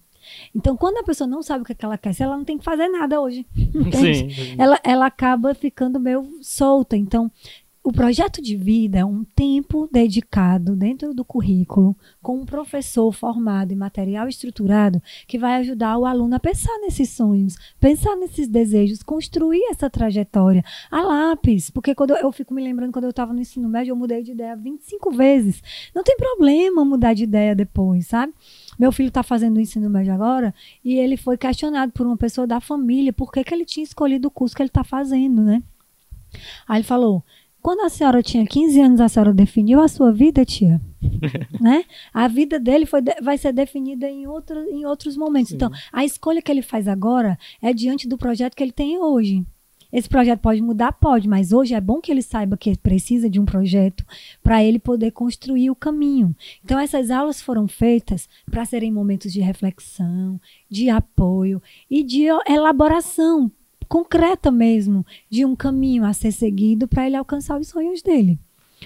[0.53, 2.57] Então, quando a pessoa não sabe o que, é que ela quer, ela não tem
[2.57, 3.45] que fazer nada hoje.
[3.55, 4.33] Entende?
[4.33, 4.55] Sim.
[4.57, 6.95] Ela, ela acaba ficando meio solta.
[6.95, 7.31] Então,
[7.81, 13.71] o projeto de vida é um tempo dedicado dentro do currículo com um professor formado
[13.71, 19.01] em material estruturado que vai ajudar o aluno a pensar nesses sonhos, pensar nesses desejos,
[19.01, 21.69] construir essa trajetória a lápis.
[21.69, 24.23] Porque quando eu, eu fico me lembrando quando eu estava no ensino médio, eu mudei
[24.23, 25.63] de ideia 25 vezes.
[25.95, 28.33] Não tem problema mudar de ideia depois, sabe?
[28.77, 32.45] Meu filho está fazendo o ensino médio agora e ele foi questionado por uma pessoa
[32.45, 35.63] da família por que, que ele tinha escolhido o curso que ele está fazendo, né?
[36.67, 37.23] Aí ele falou:
[37.61, 40.81] quando a senhora tinha 15 anos, a senhora definiu a sua vida, tia?
[41.59, 41.83] né?
[42.13, 45.49] A vida dele foi, vai ser definida em, outro, em outros momentos.
[45.49, 45.55] Sim.
[45.55, 49.45] Então, a escolha que ele faz agora é diante do projeto que ele tem hoje.
[49.91, 50.93] Esse projeto pode mudar?
[50.93, 54.05] Pode, mas hoje é bom que ele saiba que precisa de um projeto
[54.43, 56.35] para ele poder construir o caminho.
[56.63, 63.51] Então, essas aulas foram feitas para serem momentos de reflexão, de apoio e de elaboração
[63.89, 68.39] concreta mesmo de um caminho a ser seguido para ele alcançar os sonhos dele.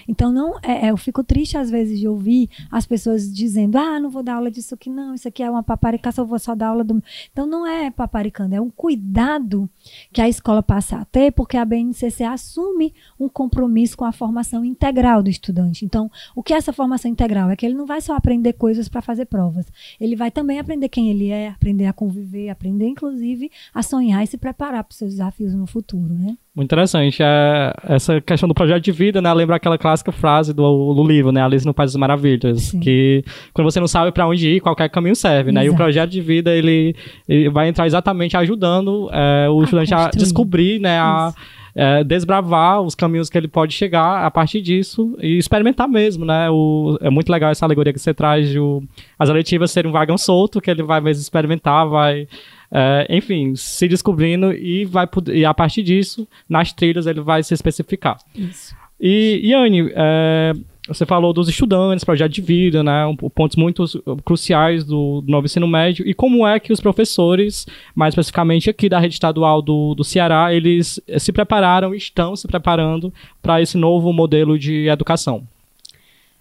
[0.08, 3.98] Então não é, é, eu fico triste às vezes de ouvir as pessoas dizendo: "Ah,
[4.00, 6.54] não vou dar aula disso aqui não, isso aqui é uma paparicação, eu vou só
[6.54, 7.02] dar aula do".
[7.32, 9.68] Então não é paparicando, é um cuidado
[10.12, 14.64] que a escola passa a ter, porque a BNCC assume um compromisso com a formação
[14.64, 15.84] integral do estudante.
[15.84, 17.50] Então, o que é essa formação integral?
[17.50, 19.66] É que ele não vai só aprender coisas para fazer provas.
[20.00, 24.26] Ele vai também aprender quem ele é, aprender a conviver, aprender inclusive a sonhar e
[24.26, 26.36] se preparar para os seus desafios no futuro, né?
[26.54, 27.20] Muito interessante.
[27.20, 29.32] É, essa questão do projeto de vida, né?
[29.34, 31.42] Lembra aquela clássica frase do, do livro, né?
[31.42, 32.62] Alice no País das Maravilhas.
[32.62, 32.78] Sim.
[32.78, 35.64] Que quando você não sabe para onde ir, qualquer caminho serve, né?
[35.64, 36.94] E o projeto de vida, ele,
[37.28, 40.06] ele vai entrar exatamente ajudando é, o a estudante construir.
[40.06, 41.00] a descobrir, né?
[41.00, 41.34] A,
[41.74, 46.48] é, desbravar os caminhos que ele pode chegar a partir disso e experimentar mesmo, né?
[46.50, 48.80] O, é muito legal essa alegoria que você traz de o,
[49.18, 52.28] as eletivas serem um vagão solto, que ele vai mesmo experimentar, vai
[52.76, 57.54] é, enfim, se descobrindo e vai e a partir disso, nas trilhas, ele vai se
[57.54, 58.18] especificar.
[58.34, 58.74] Isso.
[59.00, 60.52] E, Yane, é,
[60.88, 63.06] você falou dos estudantes, projeto de vida, né?
[63.06, 63.84] Um, pontos muito
[64.24, 66.04] cruciais do, do, novo ensino médio.
[66.04, 70.52] E como é que os professores, mais especificamente aqui da rede estadual do, do Ceará,
[70.52, 75.46] eles se prepararam, estão se preparando para esse novo modelo de educação?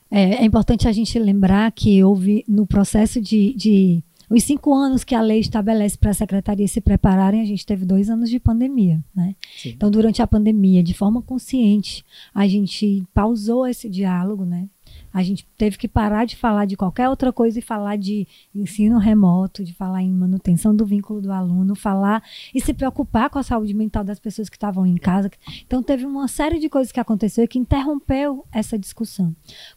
[0.10, 5.04] É, é importante a gente lembrar que houve no processo de, de os cinco anos
[5.04, 8.40] que a lei estabelece para a secretaria se prepararem, a gente teve dois anos de
[8.40, 9.36] pandemia, né?
[9.66, 14.68] Então, durante a pandemia, de forma consciente, a gente pausou esse diálogo, né?
[15.14, 18.98] A gente teve que parar de falar de qualquer outra coisa e falar de ensino
[18.98, 23.44] remoto, de falar em manutenção do vínculo do aluno, falar e se preocupar com a
[23.44, 25.30] saúde mental das pessoas que estavam em casa.
[25.66, 29.36] Então, teve uma série de coisas que aconteceu que interrompeu essa discussão.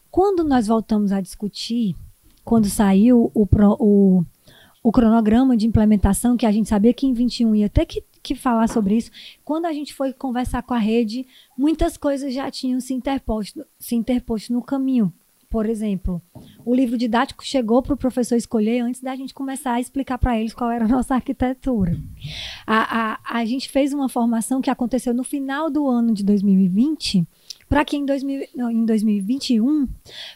[0.09, 1.95] Quando nós voltamos a discutir,
[2.43, 3.47] quando saiu o,
[3.79, 4.25] o,
[4.87, 8.33] o cronograma de implementação, que a gente sabia que em 21 ia ter que, que
[8.33, 9.11] falar sobre isso,
[9.43, 13.95] quando a gente foi conversar com a rede, muitas coisas já tinham se interposto, se
[13.97, 15.11] interposto no caminho
[15.49, 16.21] por exemplo,
[16.65, 20.37] o livro didático chegou para o professor escolher antes da gente começar a explicar para
[20.37, 21.97] eles qual era a nossa arquitetura.
[22.65, 27.25] A, a, a gente fez uma formação que aconteceu no final do ano de 2020,
[27.69, 29.87] para que em, 2000, não, em 2021,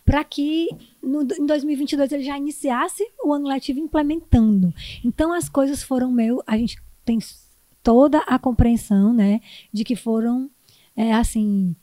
[0.05, 0.69] para que
[1.01, 4.73] no, em 2022 ele já iniciasse o ano letivo implementando.
[5.03, 6.43] Então as coisas foram meio.
[6.45, 7.19] A gente tem
[7.81, 9.41] toda a compreensão né,
[9.71, 10.49] de que foram,
[10.95, 11.75] é, assim,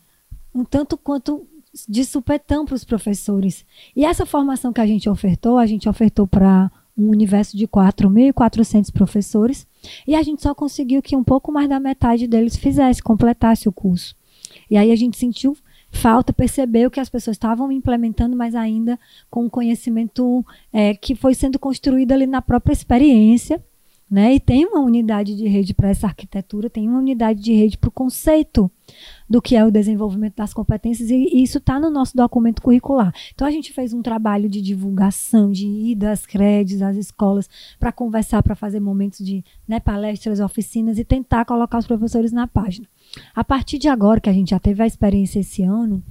[0.54, 1.46] um tanto quanto
[1.88, 3.64] de supetão para os professores.
[3.94, 8.92] E essa formação que a gente ofertou, a gente ofertou para um universo de 4.400
[8.92, 9.66] professores
[10.06, 13.72] e a gente só conseguiu que um pouco mais da metade deles fizesse, completasse o
[13.72, 14.16] curso.
[14.70, 15.56] E aí a gente sentiu
[15.90, 18.98] falta, percebeu que as pessoas estavam implementando, mas ainda
[19.30, 23.62] com um conhecimento é, que foi sendo construído ali na própria experiência
[24.10, 24.34] né?
[24.34, 27.88] E tem uma unidade de rede para essa arquitetura, tem uma unidade de rede para
[27.88, 28.70] o conceito
[29.28, 33.12] do que é o desenvolvimento das competências, e, e isso está no nosso documento curricular.
[33.34, 37.92] Então, a gente fez um trabalho de divulgação, de ir às credes, às escolas, para
[37.92, 42.88] conversar, para fazer momentos de né, palestras, oficinas e tentar colocar os professores na página.
[43.34, 46.02] A partir de agora, que a gente já teve a experiência esse ano,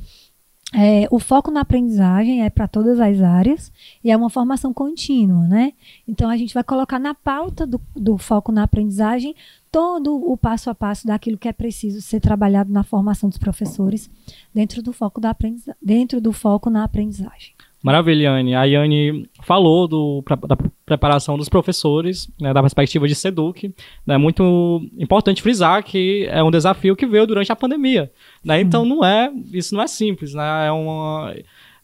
[0.74, 3.72] é, o foco na aprendizagem é para todas as áreas
[4.04, 5.72] e é uma formação contínua, né?
[6.06, 9.34] Então a gente vai colocar na pauta do, do, foco na aprendizagem
[9.72, 14.10] todo o passo a passo daquilo que é preciso ser trabalhado na formação dos professores
[14.54, 15.34] dentro do foco da
[15.82, 17.54] dentro do foco na aprendizagem.
[17.88, 18.54] Maravilha, Yane.
[18.54, 23.68] A Yane falou do, da preparação dos professores, né, da perspectiva de SEDUC.
[23.68, 23.72] É
[24.06, 28.12] né, muito importante frisar que é um desafio que veio durante a pandemia.
[28.44, 28.60] Né?
[28.60, 30.68] Então, não é, isso não é simples, né?
[30.68, 31.34] é, uma,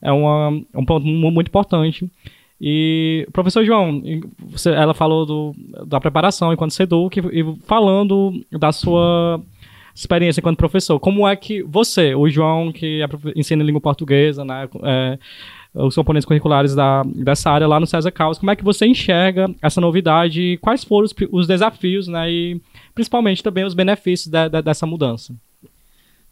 [0.01, 2.11] é, uma, é um ponto muito importante.
[2.59, 4.03] E, professor João,
[4.39, 5.55] você, ela falou do,
[5.87, 9.41] da preparação enquanto SEDUC e falando da sua
[9.95, 10.99] experiência enquanto professor.
[10.99, 13.07] Como é que você, o João, que é,
[13.39, 15.19] ensina língua portuguesa, né, é,
[15.73, 18.37] os componentes curriculares da, dessa área lá no César Caos.
[18.37, 20.57] Como é que você enxerga essa novidade?
[20.61, 22.31] Quais foram os, os desafios, né?
[22.31, 22.61] E
[22.93, 25.33] principalmente também os benefícios de, de, dessa mudança?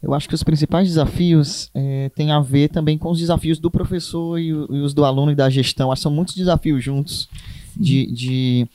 [0.02, 3.70] Eu acho que os principais desafios é, têm a ver também com os desafios do
[3.70, 5.94] professor e, e, os do aluno e da gestão.
[5.94, 7.28] São muitos desafios juntos
[7.76, 8.66] de, de,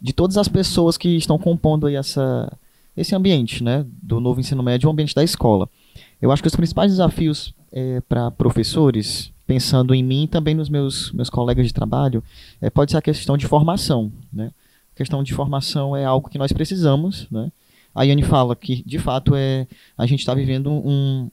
[0.00, 2.50] de todas as pessoas que estão compondo aí essa,
[2.96, 5.68] esse ambiente né, do novo ensino médio, o ambiente da escola.
[6.20, 10.68] Eu acho que os principais desafios é, para professores, pensando em mim e também nos
[10.68, 12.22] meus, meus colegas de trabalho,
[12.60, 14.12] é, pode ser a questão de formação.
[14.30, 14.52] Né?
[14.94, 17.26] A questão de formação é algo que nós precisamos.
[17.30, 17.50] Né?
[17.94, 21.30] A Yane fala que, de fato, é, a gente está vivendo um,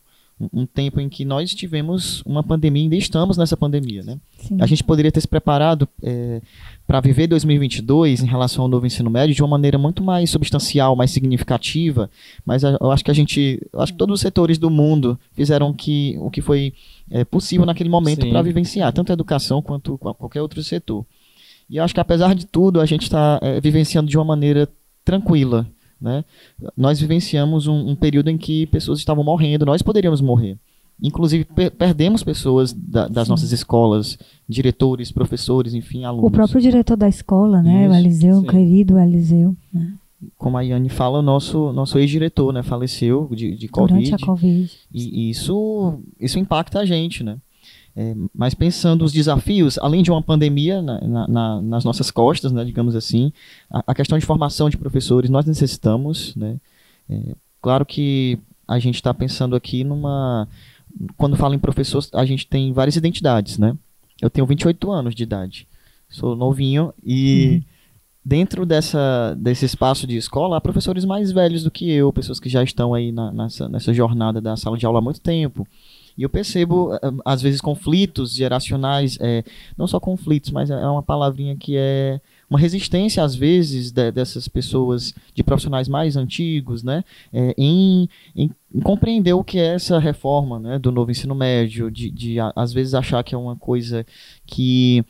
[0.52, 4.19] um tempo em que nós tivemos uma pandemia, ainda estamos nessa pandemia, né?
[4.60, 6.41] A gente poderia ter se preparado é,
[6.86, 10.93] para viver 2022 em relação ao novo ensino médio de uma maneira muito mais substancial,
[10.95, 12.10] mais significativa,
[12.45, 16.17] mas eu acho que a gente, acho que todos os setores do mundo fizeram que,
[16.19, 16.74] o que foi
[17.10, 21.06] é, possível naquele momento para vivenciar, tanto a educação quanto qualquer outro setor.
[21.69, 24.67] E eu acho que apesar de tudo, a gente está é, vivenciando de uma maneira
[25.04, 25.65] tranquila,
[25.99, 26.23] né?
[26.75, 30.58] Nós vivenciamos um, um, período em que pessoas estavam morrendo, nós poderíamos morrer.
[31.01, 33.31] Inclusive, per perdemos pessoas da, das Sim.
[33.31, 36.27] nossas escolas, diretores, professores, enfim, alunos.
[36.27, 37.84] O próprio diretor da escola, né?
[37.84, 37.93] Isso.
[37.93, 39.55] O Eliseu, o querido Eliseu.
[39.73, 39.93] Né?
[40.38, 44.03] Como a Yane fala, o nosso, nosso ex-diretor né, faleceu de, de Durante Covid.
[44.05, 44.71] Durante a Covid.
[44.93, 47.38] E, e isso, isso impacta a gente, né?
[47.97, 52.65] É, mas pensando os desafios, além de uma pandemia na, na, nas nossas costas, né,
[52.65, 53.31] digamos assim,
[53.71, 56.36] a, a, questão de formação de professores nós necessitamos.
[56.36, 56.58] Né,
[57.10, 60.45] é, claro que a gente está pensando aqui numa.
[61.15, 63.58] Quando fala em professor, a gente tem várias identidades.
[63.58, 63.77] Né?
[64.21, 65.67] Eu tenho 28 anos de idade,
[66.10, 67.47] sou novinho e.
[67.47, 67.75] Uhum.
[68.27, 72.49] Dentro dessa, desse espaço de escola, há professores mais velhos do que eu, pessoas que
[72.49, 75.67] já estão aí na, nessa, nessa jornada da sala de aula há muito tempo.
[76.18, 79.44] E eu percebo, eh, às vezes, conflitos geracionais, é,
[79.78, 84.48] não só conflitos, mas é uma palavrinha que é uma resistência, às vezes, de- dessas
[84.48, 87.04] pessoas, de profissionais mais antigos, né,
[87.34, 88.50] é, em, em-
[88.84, 92.72] compreender o que é essa reforma né, do novo ensino médio, de, de, a- às
[92.72, 94.06] vezes achar que é uma coisa
[94.46, 95.04] que,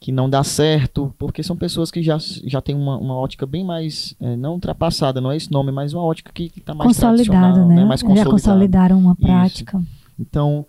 [0.00, 3.64] que não dá certo, porque são pessoas que já, já têm uma, uma ótica bem
[3.64, 7.24] mais, é, não ultrapassada, não é esse nome, mas uma ótica que está mais Consolidado,
[7.26, 7.84] tradicional, né?
[7.84, 8.30] mais Já consolidada.
[8.30, 9.82] consolidaram uma prática.
[10.18, 10.66] Então,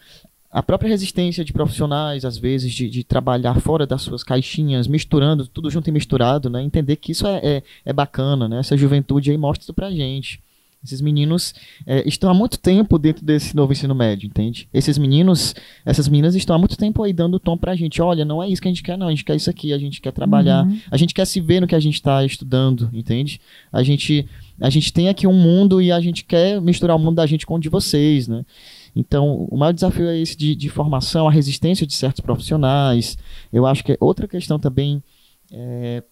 [0.50, 5.48] a própria resistência de profissionais, às vezes, de, de trabalhar fora das suas caixinhas, misturando,
[5.48, 6.64] tudo junto e misturado, né?
[6.64, 8.60] Entender que isso é, é, é bacana, né?
[8.60, 10.42] Essa juventude aí mostra isso pra gente.
[10.84, 11.54] Esses meninos
[11.86, 14.70] é, estão há muito tempo dentro desse novo ensino médio, entende?
[14.74, 15.54] Esses meninos,
[15.86, 18.02] essas meninas estão há muito tempo aí dando o tom pra gente.
[18.02, 19.08] Olha, não é isso que a gente quer, não.
[19.08, 20.66] A gente quer isso aqui, a gente quer trabalhar.
[20.66, 20.80] Uhum.
[20.90, 23.42] A gente quer se ver no que a gente está estudando, entende?
[23.72, 24.28] A gente,
[24.62, 27.46] a gente tem aqui um mundo e a gente quer misturar o mundo da gente
[27.46, 28.46] com o de vocês, né?
[28.98, 33.18] Então, o maior desafio é esse de, de formação, a resistência de certos profissionais.
[33.54, 35.04] Eu acho que é outra questão também,
[35.52, 36.04] é,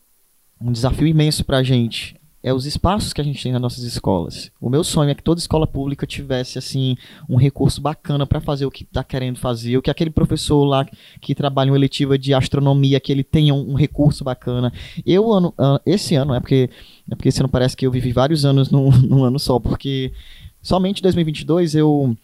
[0.62, 3.84] um desafio imenso para a gente, é os espaços que a gente tem nas nossas
[3.84, 4.52] escolas.
[4.62, 6.96] O meu sonho é que toda escola pública tivesse assim
[7.28, 10.86] um recurso bacana para fazer o que está querendo fazer, o que aquele professor lá
[11.20, 14.72] que trabalha em eletiva de astronomia, que ele tenha um, um recurso bacana.
[15.04, 15.56] Eu, ano,
[15.88, 16.70] esse ano, é porque,
[17.10, 20.14] é porque esse ano parece que eu vivi vários anos num, num ano só, porque
[20.62, 22.16] somente em 2022 eu,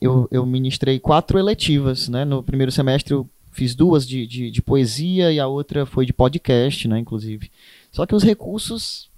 [0.00, 2.24] eu, eu ministrei quatro eletivas, né?
[2.24, 6.12] No primeiro semestre eu fiz duas de, de, de poesia e a outra foi de
[6.12, 7.50] podcast, né, inclusive.
[7.90, 9.08] Só que os recursos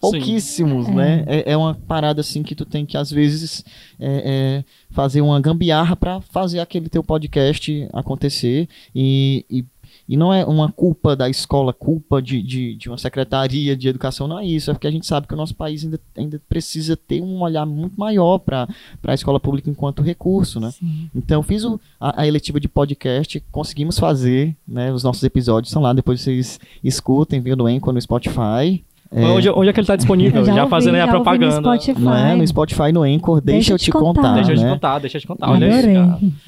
[0.00, 0.92] pouquíssimos, É.
[0.92, 1.24] né?
[1.26, 3.64] É, é uma parada assim que tu tem que às vezes
[3.98, 9.64] é, é, fazer uma gambiarra para fazer aquele teu podcast acontecer e, e,
[10.10, 14.26] e não é uma culpa da escola, culpa de, de, de uma secretaria de educação,
[14.26, 16.96] não é isso, é porque a gente sabe que o nosso país ainda, ainda precisa
[16.96, 18.66] ter um olhar muito maior para
[19.06, 20.72] a escola pública enquanto recurso, né?
[20.72, 21.08] Sim.
[21.14, 24.92] Então eu fiz o- a, a eletiva de podcast, conseguimos fazer, né?
[24.92, 28.84] Os nossos episódios estão lá, depois vocês escutem, viu no Anchor, no Spotify.
[29.12, 30.40] É, Onde, onde é que ele tá disponível?
[30.42, 31.60] Eu já, ouvi, fazendo aí a já propaganda.
[31.60, 32.00] No Spotify.
[32.00, 32.34] não é?
[32.36, 34.70] No Spotify, no Anchor, deixa, eu te contar, Deixa eu te né?
[34.70, 35.50] contar, deixa eu te contar.
[35.50, 35.96] Olha Adorei.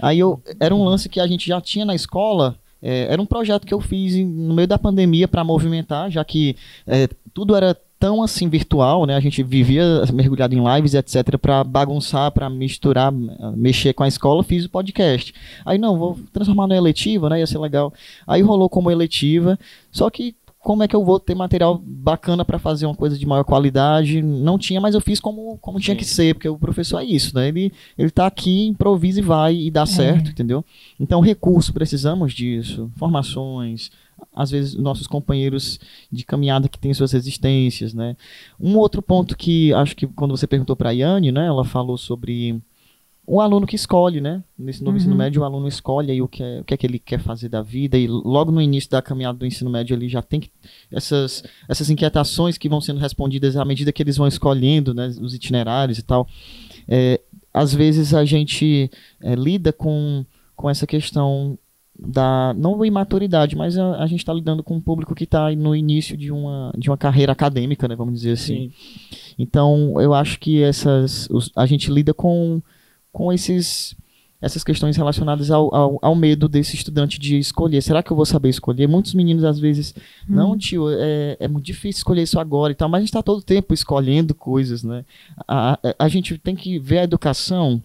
[0.01, 2.57] Aí eu era um lance que a gente já tinha na escola.
[2.83, 6.25] É, era um projeto que eu fiz em- no meio da pandemia para movimentar, já
[6.25, 6.57] que
[6.87, 9.15] é, tudo era tão assim virtual, né?
[9.15, 13.13] A gente vivia mergulhado em lives, etc, para bagunçar, para misturar,
[13.55, 15.33] mexer com a escola, fiz o podcast.
[15.65, 17.39] Aí não, vou transformar na eletiva, né?
[17.39, 17.93] Ia ser legal.
[18.27, 19.57] Aí rolou como eletiva,
[19.93, 23.27] só que como é que eu vou ter material bacana para fazer uma coisa de
[23.27, 24.23] maior qualidade?
[24.23, 25.99] Não tinha, mas eu fiz como, como tinha Sim.
[25.99, 27.49] que ser, porque o professor é isso, né?
[27.49, 30.65] Ele, ele tá aqui, improvisa e vai e dá certo, entendeu?
[31.01, 32.89] Então, recurso, precisamos disso.
[32.97, 33.91] Formações,
[34.33, 38.17] às vezes nossos companheiros de caminhada que têm suas resistências, né?
[38.61, 41.47] Um outro ponto que acho que quando você perguntou para a Yane, né?
[41.47, 42.63] Ela falou sobre
[43.27, 44.43] o aluno que escolhe, né?
[44.59, 45.01] Nesse novo Uhum.
[45.01, 47.21] ensino médio, o aluno escolhe aí o que, é, o que é que ele quer
[47.21, 50.41] fazer da vida e logo no início da caminhada do ensino médio ele já tem
[50.41, 50.51] que,
[50.91, 55.07] essas, essas inquietações que vão sendo respondidas à medida que eles vão escolhendo, né?
[55.21, 56.27] Os itinerários e tal.
[56.89, 57.21] É,
[57.55, 60.25] às vezes a gente é, lida com,
[60.57, 61.57] com essa questão
[61.97, 65.77] da não imaturidade, mas a, a gente está lidando com um público que está no
[65.77, 67.95] início de uma, de uma carreira acadêmica, né?
[67.95, 68.73] Vamos dizer assim.
[68.73, 68.73] Sim.
[69.39, 72.61] Então, eu acho que essas, os- a gente lida com,
[73.13, 73.95] com esses,
[74.41, 77.83] essas questões relacionadas ao, ao, ao medo desse estudante de escolher.
[77.83, 78.87] Será que eu vou saber escolher?
[78.89, 79.95] Muitos meninos, às vezes,
[80.29, 83.23] não, tio, é, é muito difícil escolher isso agora e tal, mas a gente está
[83.23, 85.05] todo o tempo escolhendo coisas, né?
[85.47, 87.83] A, a, a gente tem que ver a educação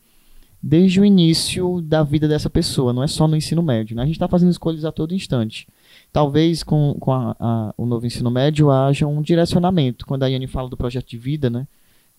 [0.64, 3.96] desde o início da vida dessa pessoa, não é só no ensino médio.
[3.96, 4.02] Né?
[4.02, 5.68] A gente está fazendo escolhas a todo instante.
[6.12, 10.06] Talvez com, com a- a- o novo ensino médio haja um direcionamento.
[10.06, 11.68] Quando a Yane fala do projeto de vida, né?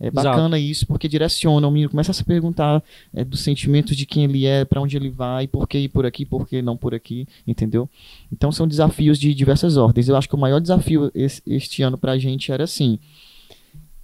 [0.00, 0.28] É Exato.
[0.28, 1.66] bacana isso, porque direciona.
[1.66, 2.82] O menino começa a se perguntar
[3.12, 6.06] é, dos sentimentos de quem ele é, para onde ele vai, por que ir por
[6.06, 7.88] aqui, por que não por aqui, entendeu?
[8.32, 10.08] Então são desafios de diversas ordens.
[10.08, 12.98] Eu acho que o maior desafio esse- este ano para a gente era assim: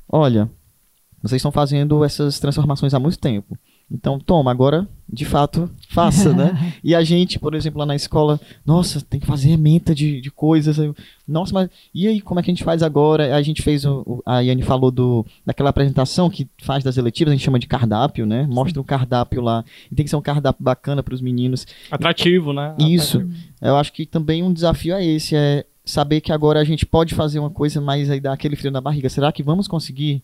[0.09, 0.51] olha,
[1.22, 3.57] vocês estão fazendo essas transformações há muito tempo.
[3.91, 6.74] Então, toma, agora, de fato, faça, né?
[6.82, 10.30] E a gente, por exemplo, lá na escola, nossa, tem que fazer ementa de, de
[10.30, 10.76] coisas.
[11.28, 13.35] Nossa, mas e aí, como é que a gente faz agora?
[13.37, 17.32] A gente fez, o, o- a Yane falou do, daquela apresentação que faz das eletivas,
[17.32, 18.47] a gente chama de cardápio, né?
[18.51, 19.64] Mostra o cardápio lá.
[19.93, 21.66] E tem que ser um cardápio bacana para os meninos.
[21.91, 22.74] Atrativo, né?
[22.78, 23.18] Isso.
[23.18, 23.39] Atrativo.
[23.62, 27.14] Eu acho que também um desafio é esse, é saber que agora a gente pode
[27.14, 29.09] fazer uma coisa, mas aí dá aquele frio na barriga.
[29.09, 30.22] Será que vamos conseguir?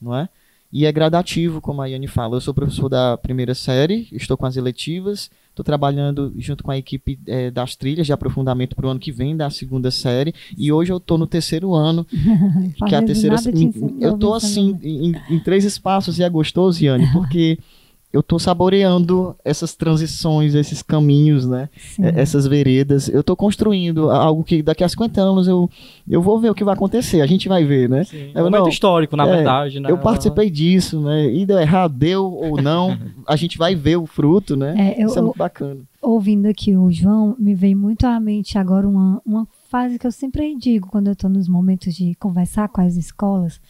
[0.00, 0.28] Não é?
[0.72, 2.36] E é gradativo, como a Yane fala.
[2.36, 6.78] Eu sou professor da primeira série, estou com as eletivas, estou trabalhando junto com a
[6.78, 10.70] equipe eh, das trilhas de aprofundamento para o ano que vem, da segunda série, e
[10.70, 12.06] hoje eu estou no terceiro ano,
[12.86, 13.36] que é a terceira.
[14.00, 17.58] Eu estou assim, em, em três espaços e é gostoso, Yane, porque
[18.12, 21.68] eu tô saboreando essas transições, esses caminhos, né?
[21.76, 22.04] Sim.
[22.04, 23.08] É, essas veredas.
[23.08, 25.70] Eu tô construindo algo que daqui a 50 anos eu,
[26.08, 27.20] eu vou ver o que vai acontecer.
[27.20, 28.04] A gente vai ver, né?
[28.04, 28.30] Sim.
[28.34, 29.90] Eu É um momento não- histórico, na é, verdade, né?
[29.90, 31.32] Eu participei disso, né?
[31.32, 34.74] E deu errado, deu ou não, a gente vai ver o fruto, né?
[34.96, 35.80] É, eu- Isso é muito bacana.
[36.02, 40.10] ouvindo aqui o João, me vem muito à mente agora uma, uma fase que eu
[40.12, 43.60] sempre digo quando eu estou nos momentos de conversar com as escolas.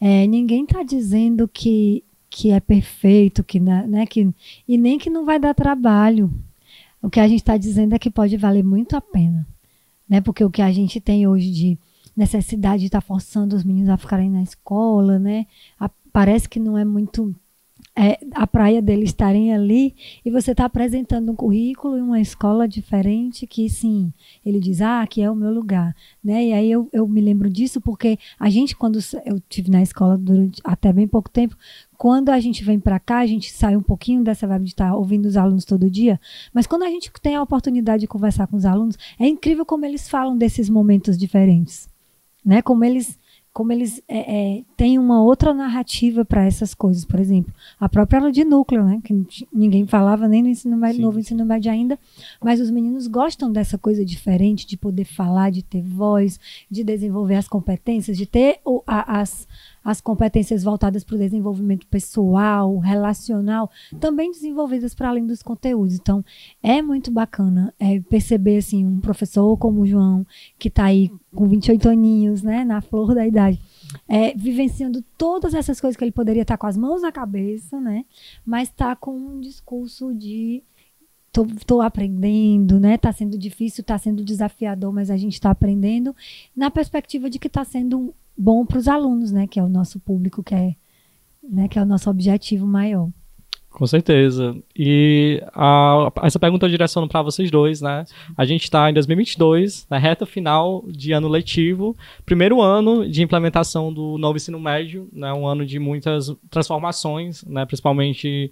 [0.00, 2.02] É, ninguém está dizendo que,
[2.36, 4.28] que é perfeito, que, né, que,
[4.68, 6.30] e nem que não vai dar trabalho.
[7.00, 9.46] O que a gente está dizendo é que pode valer muito a pena.
[10.06, 10.20] Né?
[10.20, 11.78] Porque o que a gente tem hoje de
[12.14, 15.46] necessidade de estar forçando os meninos a ficarem na escola, né?
[15.80, 17.34] A- parece que não é muito
[17.98, 22.68] é, a praia deles estarem ali e você está apresentando um currículo em uma escola
[22.68, 24.12] diferente que sim,
[24.44, 26.44] ele diz, ah, aqui é o meu lugar, né?
[26.44, 30.18] E aí eu, eu me lembro disso porque a gente quando eu tive na escola
[30.18, 31.56] durante até bem pouco tempo,
[31.96, 34.94] quando a gente vem para cá, a gente sai um pouquinho dessa vibe de estar
[34.94, 36.20] ouvindo os alunos todo dia,
[36.52, 39.84] mas quando a gente tem a oportunidade de conversar com os alunos, é incrível como
[39.84, 41.88] eles falam desses momentos diferentes,
[42.44, 42.62] né?
[42.62, 43.18] Como eles
[43.52, 48.18] como eles é, é, têm uma outra narrativa para essas coisas, por exemplo, a própria
[48.18, 49.14] aula de núcleo, né, que
[49.50, 51.02] ninguém falava nem no ensino médio, Sim.
[51.02, 51.98] novo ensino médio ainda,
[52.44, 56.38] mas os meninos gostam dessa coisa diferente, de poder falar, de ter voz,
[56.70, 59.48] de desenvolver as competências, de ter o- a- as,
[59.86, 63.70] as competências voltadas para o desenvolvimento pessoal, relacional,
[64.00, 65.94] também desenvolvidas para além dos conteúdos.
[65.94, 66.24] Então,
[66.60, 70.26] é muito bacana é, perceber assim um professor como o João,
[70.58, 73.60] que está aí com 28 aninhos, né, na flor da idade,
[74.08, 78.04] é, vivenciando todas essas coisas que ele poderia estar com as mãos na cabeça, né,
[78.44, 80.64] mas está com um discurso de
[81.64, 86.16] tô aprendendo, né, tá sendo difícil, tá sendo desafiador, mas a gente está aprendendo,
[86.56, 89.98] na perspectiva de que está sendo bom para os alunos, né, que é o nosso
[90.00, 90.74] público, que é,
[91.48, 93.08] né, que é o nosso objetivo maior.
[93.70, 94.56] Com certeza.
[94.74, 98.06] E a- essa pergunta eu direciono para vocês dois, né?
[98.34, 103.92] A gente está em 2022, na reta final de ano letivo, primeiro ano de implementação
[103.92, 105.30] do novo ensino médio, né?
[105.34, 107.66] Um ano de muitas transformações, né?
[107.66, 108.50] Principalmente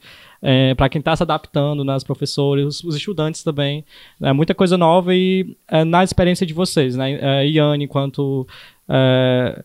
[0.76, 1.97] para quem está se adaptando, né?
[1.97, 3.82] Os professores, os estudantes também,
[4.20, 4.30] né?
[4.35, 7.12] Muita coisa nova e é, na experiência de vocês, né?
[7.18, 8.47] É, Iane, enquanto
[8.89, 9.64] é,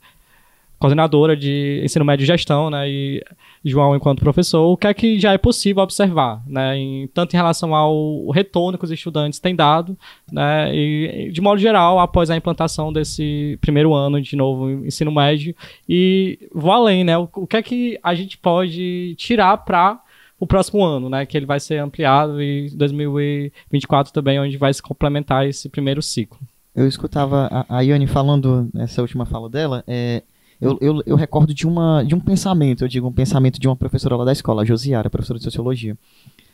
[0.80, 2.90] coordenadora de ensino médio e gestão, né?
[2.90, 3.22] E
[3.64, 6.78] João, enquanto professor, o que é que já é possível observar, né?
[6.78, 9.98] Em, tanto em relação ao retorno que os estudantes têm dado,
[10.32, 10.74] né?
[10.74, 15.54] E, de modo geral, após a implantação desse primeiro ano de novo ensino médio.
[15.88, 17.18] E vou além, né?
[17.18, 20.00] O, o que é que a gente pode tirar para
[20.40, 21.26] o próximo ano, né?
[21.26, 26.40] Que ele vai ser ampliado e 2024 também, onde vai se complementar esse primeiro ciclo.
[26.76, 30.24] Eu escutava a, a falando nessa última fala dela, é,
[30.62, 33.76] eu, eu, eu recordo de, uma, de um pensamento, eu digo um pensamento de uma
[33.76, 35.98] professora lá da escola, a Josiara, professora de sociologia.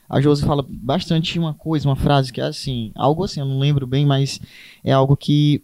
[0.08, 3.58] A Josi fala bastante uma coisa, uma frase que é assim, algo assim, eu não
[3.58, 4.40] lembro bem, mas
[4.84, 5.64] é algo que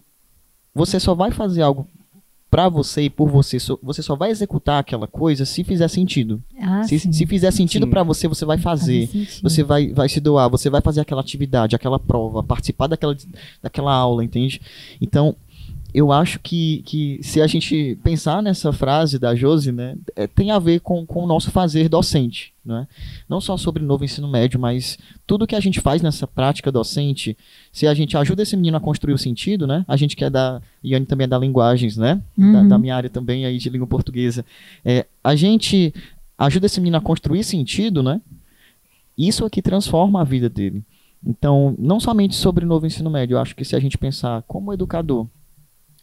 [0.73, 1.87] você só vai fazer algo
[2.51, 6.43] pra você e por você, você só vai executar aquela coisa se fizer sentido.
[6.59, 9.07] Ah, se, se fizer sentido pra você, você vai fazer.
[9.07, 9.39] Faz.
[9.41, 13.15] Você vai, vai se doar, você vai fazer aquela atividade, aquela prova, participar daquela,
[13.63, 14.61] daquela aula, entende?
[14.99, 15.33] Então,
[15.93, 20.51] eu acho que, que se a gente pensar nessa frase da Josi, né, é, tem
[20.51, 22.87] a ver com, com o nosso fazer docente, né?
[23.27, 27.37] Não só sobre novo ensino médio, mas tudo que a gente faz nessa prática docente,
[27.73, 29.83] se a gente ajuda esse menino a construir o sentido, né?
[29.87, 32.21] A gente que é da, Iane também é da linguagens, né?
[32.37, 32.67] Da, Uhum.
[32.67, 34.45] da minha área também aí de língua portuguesa.
[34.85, 35.93] É, a gente
[36.37, 38.21] ajuda esse menino a construir sentido, né?
[39.17, 40.83] Isso é que transforma a vida dele.
[41.25, 44.73] Então, não somente sobre novo ensino médio, eu acho que se a gente pensar como
[44.73, 45.27] educador,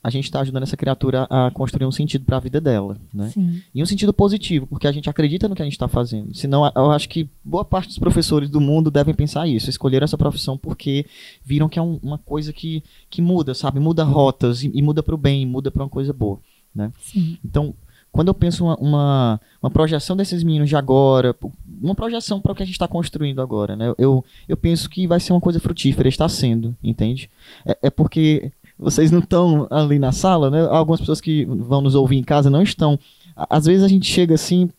[0.08, 3.28] a gente está ajudando essa criatura a construir um sentido para a vida dela, né?
[3.30, 3.62] Sim.
[3.74, 6.34] E um sentido positivo, porque a gente acredita no que a gente está fazendo.
[6.34, 10.18] Senão, eu acho que boa parte dos professores do mundo devem pensar isso, escolher essa
[10.18, 11.06] profissão porque
[11.44, 13.78] viram que é um- uma coisa que, que muda, sabe?
[13.78, 16.38] Muda rotas e, e muda para o bem, muda para uma coisa boa.
[17.00, 17.36] Sim.
[17.44, 17.74] Então,
[18.10, 21.36] quando eu penso uma, uma, uma projeção desses meninos de agora,
[21.80, 23.92] uma projeção para o que a gente está construindo agora, né?
[23.98, 27.28] Eu, eu penso que vai ser uma coisa frutífera, está sendo, entende?
[27.66, 30.66] É, é porque vocês não estão ali na sala, né?
[30.70, 32.98] Algumas pessoas que vão nos ouvir em casa não estão.
[33.34, 34.70] Às vezes a gente chega assim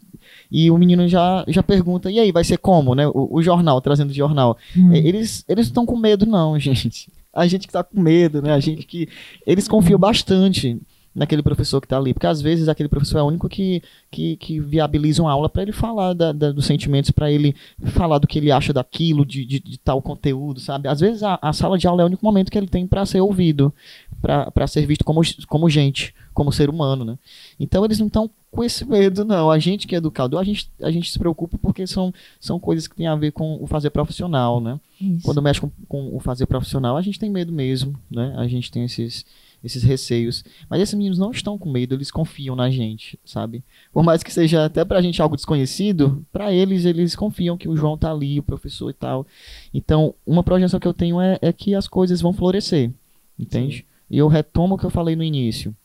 [0.51, 3.07] e o menino já, já pergunta, e aí, vai ser como, né?
[3.07, 4.57] O, o jornal, trazendo o jornal.
[4.75, 4.93] Hum.
[4.93, 7.11] É, Eles eles não estão com medo, não, gente.
[7.31, 8.53] A gente que tá com medo, né?
[8.53, 9.07] A gente que.
[9.45, 10.79] Eles confiam bastante.
[11.13, 12.13] Naquele professor que está ali.
[12.13, 13.81] Porque às vezes aquele professor é o único que,
[14.11, 17.55] que, que viabiliza uma aula para ele falar da, da, dos sentimentos, para ele
[17.87, 20.87] falar do que ele acha daquilo, de, de, de tal conteúdo, sabe?
[20.87, 23.05] Às vezes a, a, sala de aula é o único momento que ele tem para
[23.05, 23.73] ser ouvido,
[24.21, 27.17] para ser visto como, como gente, como ser humano, né?
[27.59, 29.51] Então eles não estão com esse medo, não.
[29.51, 32.87] A gente que é educador, a gente, a gente se preocupa porque são, são coisas
[32.87, 34.79] que têm a ver com o fazer profissional, né?
[34.99, 35.23] Isso.
[35.23, 38.33] Quando mexe com, com o fazer profissional, a gente tem medo mesmo, né?
[38.37, 39.25] A gente tem esses
[39.63, 40.43] esses receios.
[40.69, 43.63] Mas esses meninos não estão com medo, eles confiam na gente, sabe?
[43.91, 47.75] Por mais que seja até pra gente algo desconhecido, para eles, eles confiam que o
[47.75, 49.25] João tá ali, o professor e tal.
[49.73, 52.91] Então, uma projeção que eu tenho é, é que as coisas vão florescer,
[53.37, 53.85] entende?
[54.09, 55.75] E eu retomo o que eu falei no início.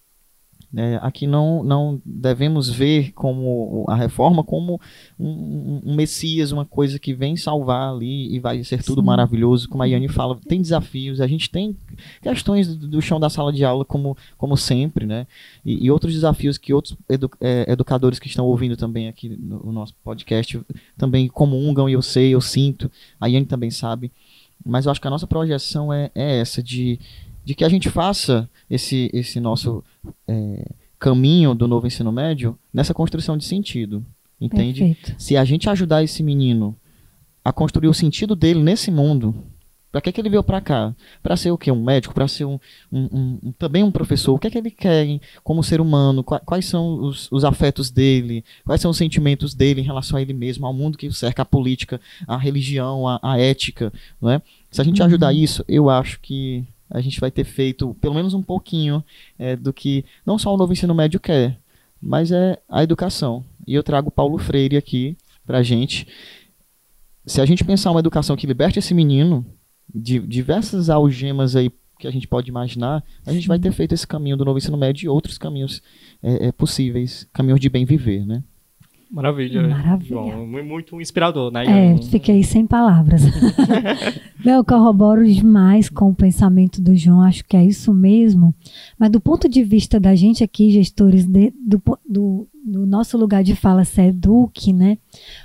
[0.76, 4.80] É, aqui não, não devemos ver como a reforma como
[5.18, 9.06] um, um, Messias, uma coisa que vem salvar ali e vai ser tudo Sim.
[9.06, 11.76] maravilhoso, como a Yane fala, tem desafios, a gente tem
[12.20, 15.26] questões do, do chão da sala de aula como, como sempre, né?
[15.64, 19.60] E, e outros desafios que outros edu, é, educadores que estão ouvindo também aqui no,
[19.60, 20.60] no nosso podcast
[20.96, 24.10] também comungam e eu sei, eu sinto, a Yane também sabe,
[24.64, 26.98] mas eu acho que a nossa projeção é, é essa de
[27.44, 29.84] de que a gente faça esse, esse nosso
[30.26, 30.66] é,
[30.98, 34.04] caminho do novo ensino médio nessa construção de sentido.
[34.40, 34.80] Entende?
[34.80, 35.14] Perfeito.
[35.18, 36.76] Se a gente ajudar esse menino
[37.44, 39.34] a construir o sentido dele nesse mundo,
[39.94, 40.92] para que, que ele veio para cá?
[41.22, 41.70] Para ser o quê?
[41.70, 42.12] Um médico?
[42.12, 42.58] Para ser um,
[42.90, 44.34] um, um, também um professor?
[44.34, 46.24] O que é que ele quer como ser humano?
[46.24, 48.44] Quais são os, os, afetos dele?
[48.64, 51.42] Quais são os sentimentos dele em relação a ele mesmo, ao mundo que o cerca,
[51.42, 53.92] a política, a religião, a, ética?
[54.20, 54.42] Não é?
[54.68, 55.06] Se a gente uhum.
[55.06, 59.04] ajudar isso, eu acho que a gente vai ter feito pelo menos um pouquinho
[59.38, 61.58] é, do que não só o novo ensino médio quer,
[62.00, 63.44] mas é a educação.
[63.66, 65.16] E eu trago Paulo Freire aqui
[65.46, 66.06] pra gente.
[67.26, 69.44] Se a gente pensar uma educação que liberte esse menino
[69.94, 74.06] de diversas algemas aí que a gente pode imaginar, a gente vai ter feito esse
[74.06, 75.82] caminho do novo ensino médio e outros caminhos
[76.22, 78.42] é, é, possíveis, caminhos de bem viver, né?
[79.14, 79.68] Maravilha.
[79.68, 80.08] Maravilha.
[80.08, 80.44] João.
[80.44, 81.64] Muito inspirador, né?
[81.92, 83.22] É, fiquei sem palavras.
[84.44, 88.52] Não, corroboro demais com o pensamento do João, acho que é isso mesmo.
[88.98, 93.44] Mas do ponto de vista da gente aqui, gestores de, do, do, do, nosso lugar
[93.44, 94.98] de fala, se Duque, né?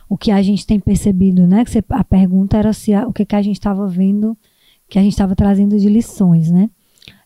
[0.09, 1.63] O que a gente tem percebido, né?
[1.63, 4.35] Que a pergunta era se a, o que, que a gente estava vendo,
[4.89, 6.71] que a gente estava trazendo de lições, né?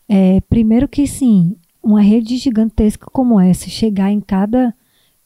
[0.06, 4.74] É, primeiro que sim, uma rede gigantesca como essa, chegar em cada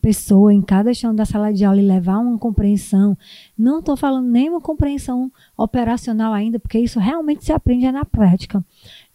[0.01, 3.17] pessoa em cada chão da sala de aula e levar uma compreensão.
[3.57, 8.65] Não estou falando nem uma compreensão operacional ainda, porque isso realmente se aprende na prática.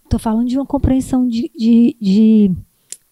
[0.04, 2.52] Estou falando de uma compreensão de, de, de,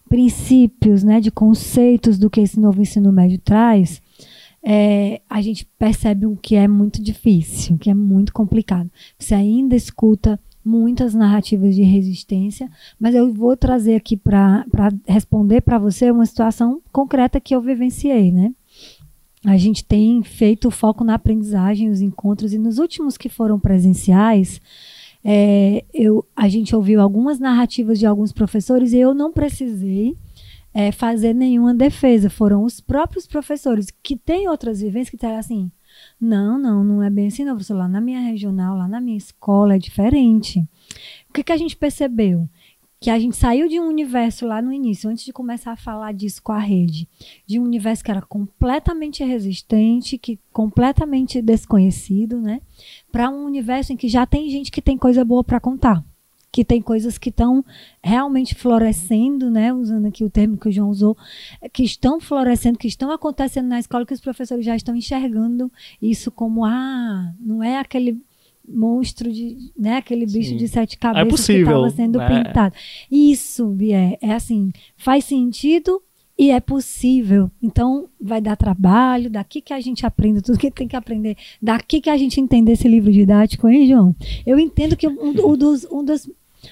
[0.08, 4.02] princípios, né, de conceitos do que esse novo ensino médio traz.
[4.64, 8.92] É, a gente percebe o que é muito difícil, que é muito complicado.
[9.18, 14.66] Você ainda escuta muitas narrativas de resistência, mas eu vou trazer aqui para
[15.08, 18.54] responder para você uma situação concreta que eu vivenciei, né?
[19.44, 24.62] A gente tem feito foco na aprendizagem, os encontros, e nos últimos que foram presenciais,
[25.24, 30.16] é, eu, a gente ouviu algumas narrativas de alguns professores e eu não precisei
[30.74, 32.30] é, fazer nenhuma defesa.
[32.30, 35.72] Foram os próprios professores que têm outras vivências que estão assim,
[36.22, 37.76] não, não, não é bem assim, não, professor.
[37.76, 40.60] Lá na minha regional, lá na minha escola é diferente.
[41.28, 42.48] O que, que a gente percebeu?
[43.00, 46.14] Que a gente saiu de um universo lá no início, antes de começar a falar
[46.14, 47.10] disso com a rede,
[47.48, 52.62] de um universo que era completamente resistente, que completamente desconhecido, né?
[53.12, 56.06] Para um universo em que já tem gente que tem coisa boa para contar
[56.52, 57.64] que tem coisas que estão
[58.04, 59.74] realmente florescendo, né?
[59.74, 61.18] Usando aqui o termo que o João usou,
[61.72, 65.72] que estão florescendo, que estão acontecendo na escola, que os professores já estão enxergando
[66.02, 68.22] isso como ah, não é aquele
[68.68, 70.58] monstro de, né, aquele bicho Sim.
[70.58, 72.28] de sete é cabeças é possível, que estava sendo né?
[72.28, 72.76] pintado.
[73.10, 76.02] Isso, Bier, é assim, faz sentido
[76.38, 77.52] e é possível.
[77.62, 82.02] Então, vai dar trabalho, daqui que a gente aprende tudo que tem que aprender, daqui
[82.02, 84.16] que a gente entender esse livro didático, hein, João?
[84.46, 86.30] Eu entendo que um, um dos, um dos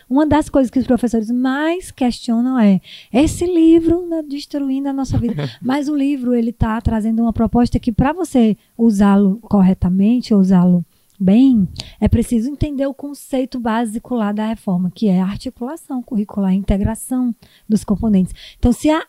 [0.09, 2.81] uma das coisas que os professores mais questionam é
[3.11, 5.49] esse livro né, destruindo a nossa vida.
[5.61, 10.85] Mas o livro ele está trazendo uma proposta que para você usá-lo corretamente, usá-lo
[11.19, 11.67] bem,
[11.99, 16.55] é preciso entender o conceito básico lá da reforma, que é a articulação curricular, a
[16.55, 17.35] integração
[17.67, 18.33] dos componentes.
[18.57, 19.05] Então, se a,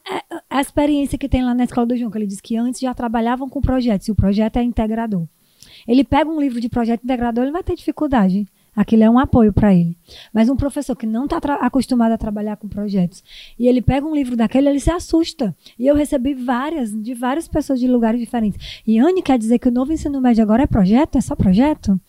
[0.48, 2.92] a experiência que tem lá na escola do João, que ele disse que antes já
[2.92, 5.24] trabalhavam com projetos, e o projeto é integrador.
[5.86, 9.52] Ele pega um livro de projeto integrador, ele vai ter dificuldade Aquilo é um apoio
[9.52, 9.96] para ele.
[10.32, 13.22] Mas um professor que não está acostumado a trabalhar com projetos
[13.58, 15.54] e ele pega um livro daquele, ele se assusta.
[15.78, 18.82] E eu recebi várias, de várias pessoas de lugares diferentes.
[18.86, 21.16] E Anne quer dizer que o novo ensino médio agora é projeto?
[21.16, 22.00] É só projeto?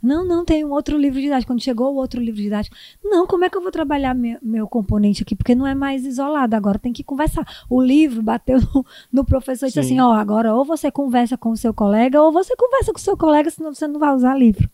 [0.00, 1.52] Não, não, tem um outro livro didático.
[1.52, 4.68] Quando chegou o outro livro didático, não, como é que eu vou trabalhar meu, meu
[4.68, 5.34] componente aqui?
[5.34, 7.44] Porque não é mais isolado, agora tem que conversar.
[7.68, 9.94] O livro bateu no, no professor e disse Sim.
[9.94, 13.02] assim: ó, agora ou você conversa com o seu colega, ou você conversa com o
[13.02, 14.70] seu colega, senão você não vai usar livro.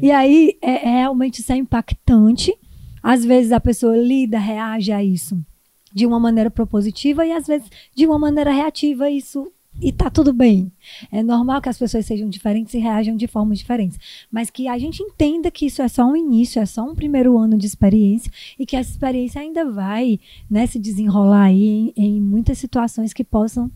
[0.00, 2.56] E aí, é, é realmente isso é impactante.
[3.02, 5.38] Às vezes a pessoa lida, reage a isso
[5.92, 9.10] de uma maneira propositiva e às vezes de uma maneira reativa.
[9.10, 9.50] Isso
[9.80, 10.72] e tá tudo bem.
[11.10, 13.98] É normal que as pessoas sejam diferentes e reajam de formas diferentes,
[14.30, 17.38] mas que a gente entenda que isso é só um início, é só um primeiro
[17.38, 20.18] ano de experiência e que essa experiência ainda vai
[20.50, 23.70] né, se desenrolar aí em, em muitas situações que possam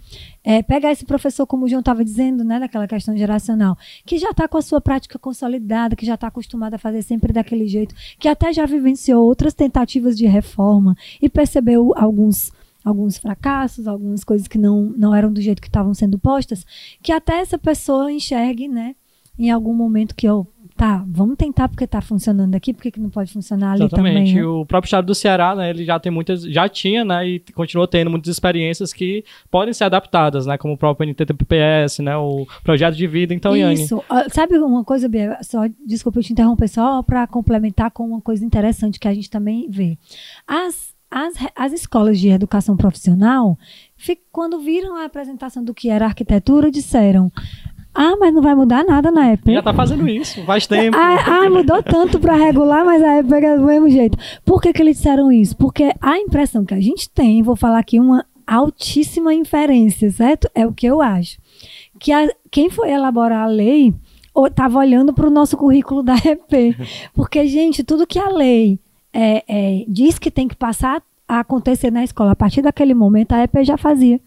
[0.45, 4.31] é, pegar esse professor, como o João estava dizendo, né, daquela questão geracional, que já
[4.31, 7.95] está com a sua prática consolidada, que já está acostumado a fazer sempre daquele jeito,
[8.19, 12.53] que até já vivenciou outras tentativas de reforma e percebeu alguns
[12.85, 16.65] alguns fracassos, algumas coisas que não, não eram do jeito que estavam sendo postas,
[17.03, 18.95] que até essa pessoa enxergue, né,
[19.39, 23.09] em algum momento que eu, tá, vamos tentar porque tá funcionando aqui, porque que não
[23.09, 24.15] pode funcionar ali Exatamente.
[24.15, 24.45] também, né?
[24.45, 27.89] O próprio estado do Ceará, né, ele já tem muitas, já tinha, né, e continua
[27.89, 32.95] tendo muitas experiências que podem ser adaptadas, né, como o próprio NTTPS, né, o projeto
[32.95, 33.33] de vida.
[33.33, 34.03] Então, Yane, Isso.
[34.09, 35.39] Ó, Sabe uma coisa, Bia?
[35.43, 39.31] Só, desculpa eu te interromper, só para complementar com uma coisa interessante que a gente
[39.31, 39.97] também vê.
[40.47, 43.59] As, as, as escolas de educação profissional,
[43.97, 47.31] fi- quando viram a apresentação do que era arquitetura, disseram:
[47.95, 49.41] Ah, mas não vai mudar nada na EP.
[49.47, 50.97] já tá fazendo isso, faz tempo.
[50.97, 54.17] Ah, ah, mudou tanto para regular, mas a época é do mesmo jeito.
[54.45, 55.57] Por que, que eles disseram isso?
[55.57, 60.49] Porque a impressão que a gente tem, vou falar aqui uma altíssima inferência, certo?
[60.55, 61.39] É o que eu acho.
[62.01, 63.95] Que a- quem foi elaborar a lei
[64.49, 66.75] estava olhando para o nosso currículo da EP.
[67.15, 68.79] Porque, gente, tudo que a lei
[69.13, 73.33] é, é, diz que tem que passar a acontecer na escola, a partir daquele momento,
[73.33, 74.21] a EP já fazia.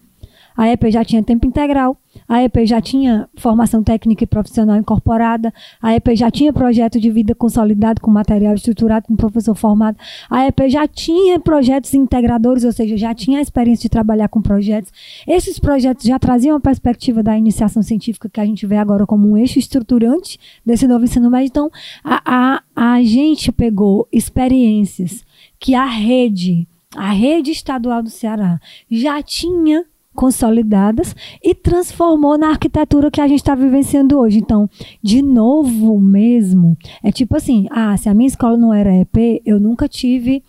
[0.56, 1.98] A EP já tinha tempo integral,
[2.28, 5.52] a EP já tinha formação técnica e profissional incorporada,
[5.82, 9.98] a EP já tinha projeto de vida consolidado com material estruturado com professor formado,
[10.30, 14.40] a EP já tinha projetos integradores, ou seja, já tinha a experiência de trabalhar com
[14.40, 14.92] projetos.
[15.26, 19.30] Esses projetos já traziam a perspectiva da iniciação científica que a gente vê agora como
[19.30, 21.48] um eixo estruturante desse novo ensino médio.
[21.48, 21.70] Então,
[22.02, 25.24] a, a, a gente pegou experiências
[25.58, 29.84] que a rede, a rede estadual do Ceará, já tinha
[30.16, 34.38] consolidadas e transformou na arquitetura que a gente está vivenciando hoje.
[34.38, 34.68] Então,
[35.00, 39.60] de novo mesmo, é tipo assim, ah, se a minha escola não era EP, eu
[39.60, 40.42] nunca tive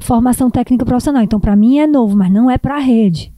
[0.00, 1.22] formação técnica profissional.
[1.22, 3.31] Então, para mim é novo, mas não é para a rede.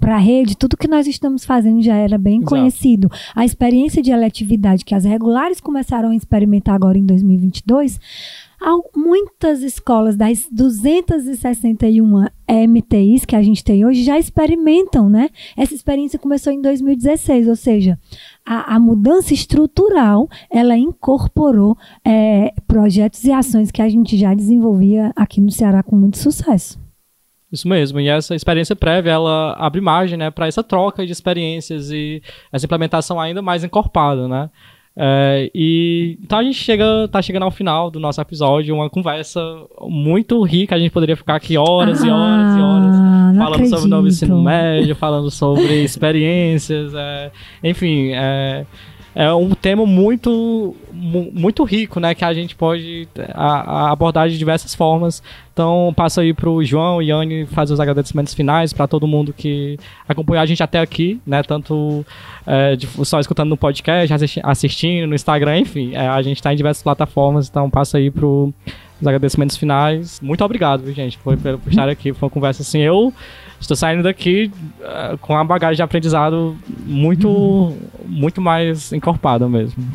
[0.00, 2.48] Para a rede, tudo que nós estamos fazendo já era bem Exato.
[2.50, 3.10] conhecido.
[3.34, 7.98] A experiência de eletividade que as regulares começaram a experimentar agora em 2022,
[8.60, 15.28] al- muitas escolas das 261 MTIs que a gente tem hoje já experimentam, né?
[15.56, 17.98] Essa experiência começou em 2016, ou seja,
[18.46, 25.12] a, a mudança estrutural ela incorporou é, projetos e ações que a gente já desenvolvia
[25.16, 26.78] aqui no Ceará com muito sucesso.
[27.50, 31.90] Isso mesmo, e essa experiência prévia, ela abre margem, né, para essa troca de experiências
[31.90, 32.22] e
[32.52, 34.50] essa implementação ainda mais encorpada, né?
[35.00, 39.40] É, e então a gente chega, tá chegando ao final do nosso episódio, uma conversa
[39.82, 43.86] muito rica, a gente poderia ficar aqui horas e horas e horas Ah, falando sobre
[43.86, 47.30] o novo ensino médio, falando sobre experiências, é,
[47.62, 48.66] enfim, é,
[49.14, 54.74] é um tema muito, mu- muito rico, né, que a gente pode abordar de diversas
[54.74, 55.22] formas.
[55.52, 59.76] Então, passo aí pro João e Yane fazer os agradecimentos finais para todo mundo que
[60.08, 62.06] acompanhou a gente até aqui, né, tanto
[62.46, 66.52] é, de- só escutando no podcast, assisti- assistindo no Instagram, enfim, é, a gente está
[66.52, 68.52] em diversas plataformas, então passo aí pro
[69.00, 70.20] os agradecimentos finais.
[70.20, 72.12] Muito obrigado, gente, por por estar aqui.
[72.12, 72.80] Foi uma conversa assim.
[72.80, 73.12] Eu
[73.60, 74.50] estou saindo daqui
[74.80, 76.56] eh, com uma bagagem de aprendizado
[76.86, 79.82] muito, muito mais encorpada mesmo.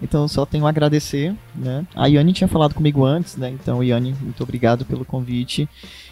[0.00, 1.86] Então só tenho a agradecer, né?
[1.94, 3.48] A Yane tinha falado comigo antes, né?
[3.48, 5.66] Então, Yane, muito obrigado pelo convite.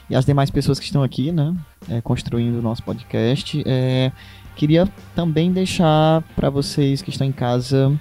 [0.08, 1.54] E as demais pessoas que estão aqui, né?
[1.88, 3.62] é, construindo o nosso podcast.
[3.66, 4.12] É,
[4.56, 7.92] queria também deixar para vocês que estão em casa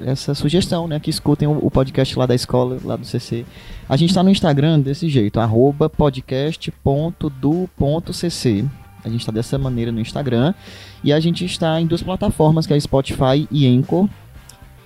[0.00, 1.00] essa sugestão, né?
[1.00, 3.44] Que escutem o, o podcast lá da escola, lá do CC.
[3.88, 8.64] A gente está no Instagram desse jeito, arroba podcast.do.cc.
[9.04, 10.54] A gente está dessa maneira no Instagram.
[11.02, 14.08] E a gente está em duas plataformas, que é Spotify e Anchor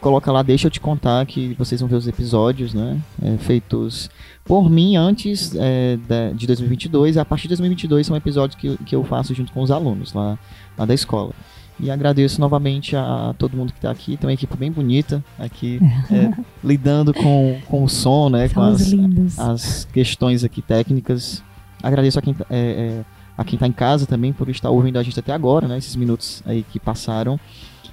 [0.06, 3.00] coloca lá, deixa eu te contar que vocês vão ver os episódios, né?
[3.20, 4.08] é, feitos
[4.44, 5.98] por mim antes é,
[6.34, 7.16] de 2022.
[7.16, 10.38] A partir de 2022 são episódios que, que eu faço junto com os alunos lá,
[10.78, 11.32] lá da escola.
[11.78, 14.16] E agradeço novamente a todo mundo que está aqui.
[14.16, 15.78] Tem uma equipe bem bonita aqui,
[16.10, 16.32] é,
[16.64, 18.48] lidando com, com o som, né?
[18.48, 21.42] Com São os as, as questões aqui técnicas.
[21.82, 23.04] Agradeço a quem, tá- é, é,
[23.36, 25.76] a quem tá em casa também por estar ouvindo a gente até agora, né?
[25.76, 27.38] Esses minutos aí que passaram.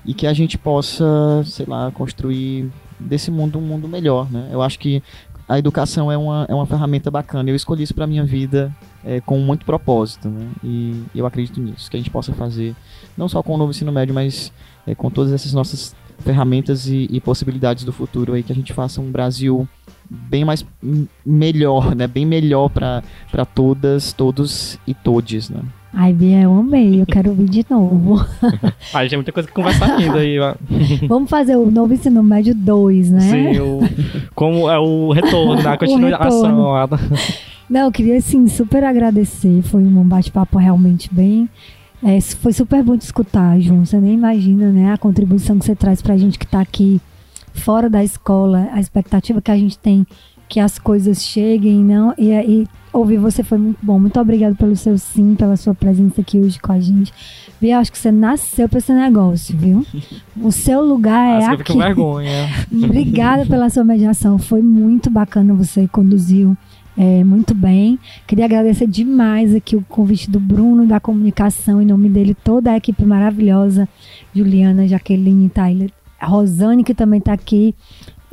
[0.06, 1.06] e que a gente possa,
[1.46, 2.70] sei lá, construir
[3.00, 4.50] desse mundo um mundo melhor, né?
[4.52, 5.04] Eu acho que
[5.48, 7.50] a educação é uma, é uma ferramenta bacana.
[7.50, 8.74] Eu escolhi isso para minha vida
[9.06, 10.48] é, com muito propósito, né?
[10.64, 12.76] E eu acredito nisso, que a gente possa fazer,
[13.18, 14.52] não só com o novo ensino médio, mas
[14.88, 18.72] é, com todas essas nossas ferramentas e, e, possibilidades do futuro aí, que a gente
[18.72, 19.68] faça um Brasil
[20.10, 20.66] bem mais
[21.26, 22.08] melhor, né?
[22.08, 25.62] Bem melhor para todas, todos e todes, né?
[25.96, 28.26] Ai, Bia, eu amei, eu quero ouvir de novo.
[28.94, 30.38] Ai, tem muita coisa que conversar ainda aí.
[31.08, 33.20] Vamos fazer o novo ensino médio 2, né?
[33.20, 33.82] Sim, o,
[34.34, 35.70] como é o retorno, né?
[35.70, 36.76] a continuação.
[37.70, 39.62] Não, eu queria, assim, super agradecer.
[39.64, 41.50] Foi um bate-papo realmente bem...
[42.06, 43.86] É, foi super bom te escutar, João.
[43.86, 44.92] Você nem imagina, né?
[44.92, 47.00] A contribuição que você traz pra gente que tá aqui
[47.54, 50.06] fora da escola, a expectativa que a gente tem
[50.54, 52.14] que as coisas cheguem, não?
[52.16, 53.98] E, e ouvir você foi muito bom.
[53.98, 57.12] Muito obrigado pelo seu sim, pela sua presença aqui hoje com a gente.
[57.60, 59.84] Bia, acho que você nasceu para esse negócio, viu?
[60.40, 61.74] O seu lugar é aqui.
[61.74, 62.50] Com vergonha.
[62.72, 64.38] Obrigada pela sua mediação.
[64.38, 66.56] Foi muito bacana você conduziu.
[66.98, 68.00] É, muito bem.
[68.28, 72.78] Queria agradecer demais aqui o convite do Bruno da comunicação, em nome dele, toda a
[72.78, 73.88] equipe maravilhosa,
[74.34, 75.92] Juliana, Jaqueline, Tyler,
[76.22, 77.74] Rosane, que também está aqui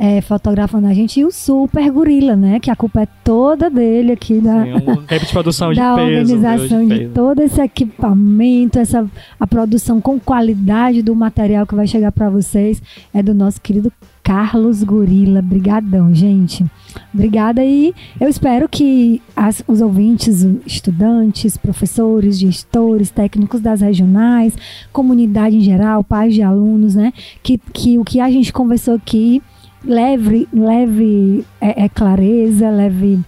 [0.00, 2.58] é, fotografando a gente, e o Super Gorila, né?
[2.58, 6.32] Que a culpa é toda dele aqui da, Sim, um de produção da de peso,
[6.32, 9.06] organização de, de todo esse equipamento, essa,
[9.38, 12.82] a produção com qualidade do material que vai chegar para vocês
[13.12, 13.92] é do nosso querido
[14.30, 15.42] Carlos Gorila.
[15.42, 16.64] Brigadão, gente.
[17.12, 24.56] Obrigada e eu espero que as, os ouvintes, estudantes, professores, gestores, técnicos das regionais,
[24.92, 27.12] comunidade em geral, pais de alunos, né,
[27.42, 29.42] que, que o que a gente conversou aqui
[29.84, 33.18] leve, leve é, é clareza, leve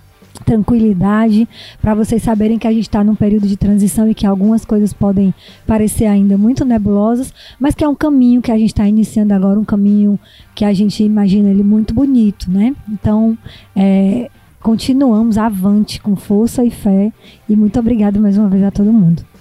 [0.42, 1.48] tranquilidade
[1.80, 4.92] para vocês saberem que a gente está num período de transição e que algumas coisas
[4.92, 5.34] podem
[5.66, 9.58] parecer ainda muito nebulosas, mas que é um caminho que a gente está iniciando agora,
[9.58, 10.18] um caminho
[10.54, 12.74] que a gente imagina ele muito bonito, né?
[12.88, 13.36] Então,
[13.74, 14.30] é,
[14.60, 17.12] continuamos avante com força e fé
[17.48, 19.31] e muito obrigado mais uma vez a todo mundo.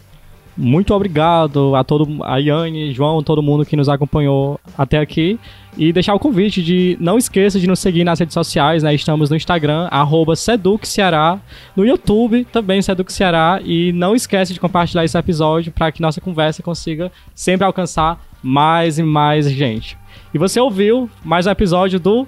[0.62, 5.39] Muito obrigado a todo a Yane, João, todo mundo que nos acompanhou até aqui.
[5.76, 8.93] E deixar o convite de não esqueça de nos seguir nas redes sociais, né?
[8.93, 11.39] Estamos no Instagram, arroba Ceará,
[11.76, 13.59] no YouTube também Seduc Ceará.
[13.66, 18.99] E não esquece de compartilhar esse episódio para que nossa conversa consiga sempre alcançar mais
[18.99, 19.97] e mais gente.
[20.32, 22.28] E você ouviu mais um episódio do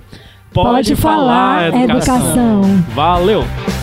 [0.52, 2.16] Pode, Pode Falar, falar educação.
[2.16, 2.62] educação.
[2.96, 3.83] Valeu!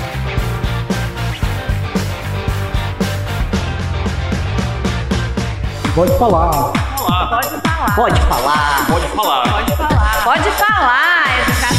[6.00, 6.50] Pode falar.
[6.50, 7.94] Pode falar.
[7.94, 8.86] Pode falar.
[8.86, 9.42] Pode falar.
[9.42, 10.24] Pode falar.
[10.24, 11.40] Pode falar.
[11.42, 11.69] Educação.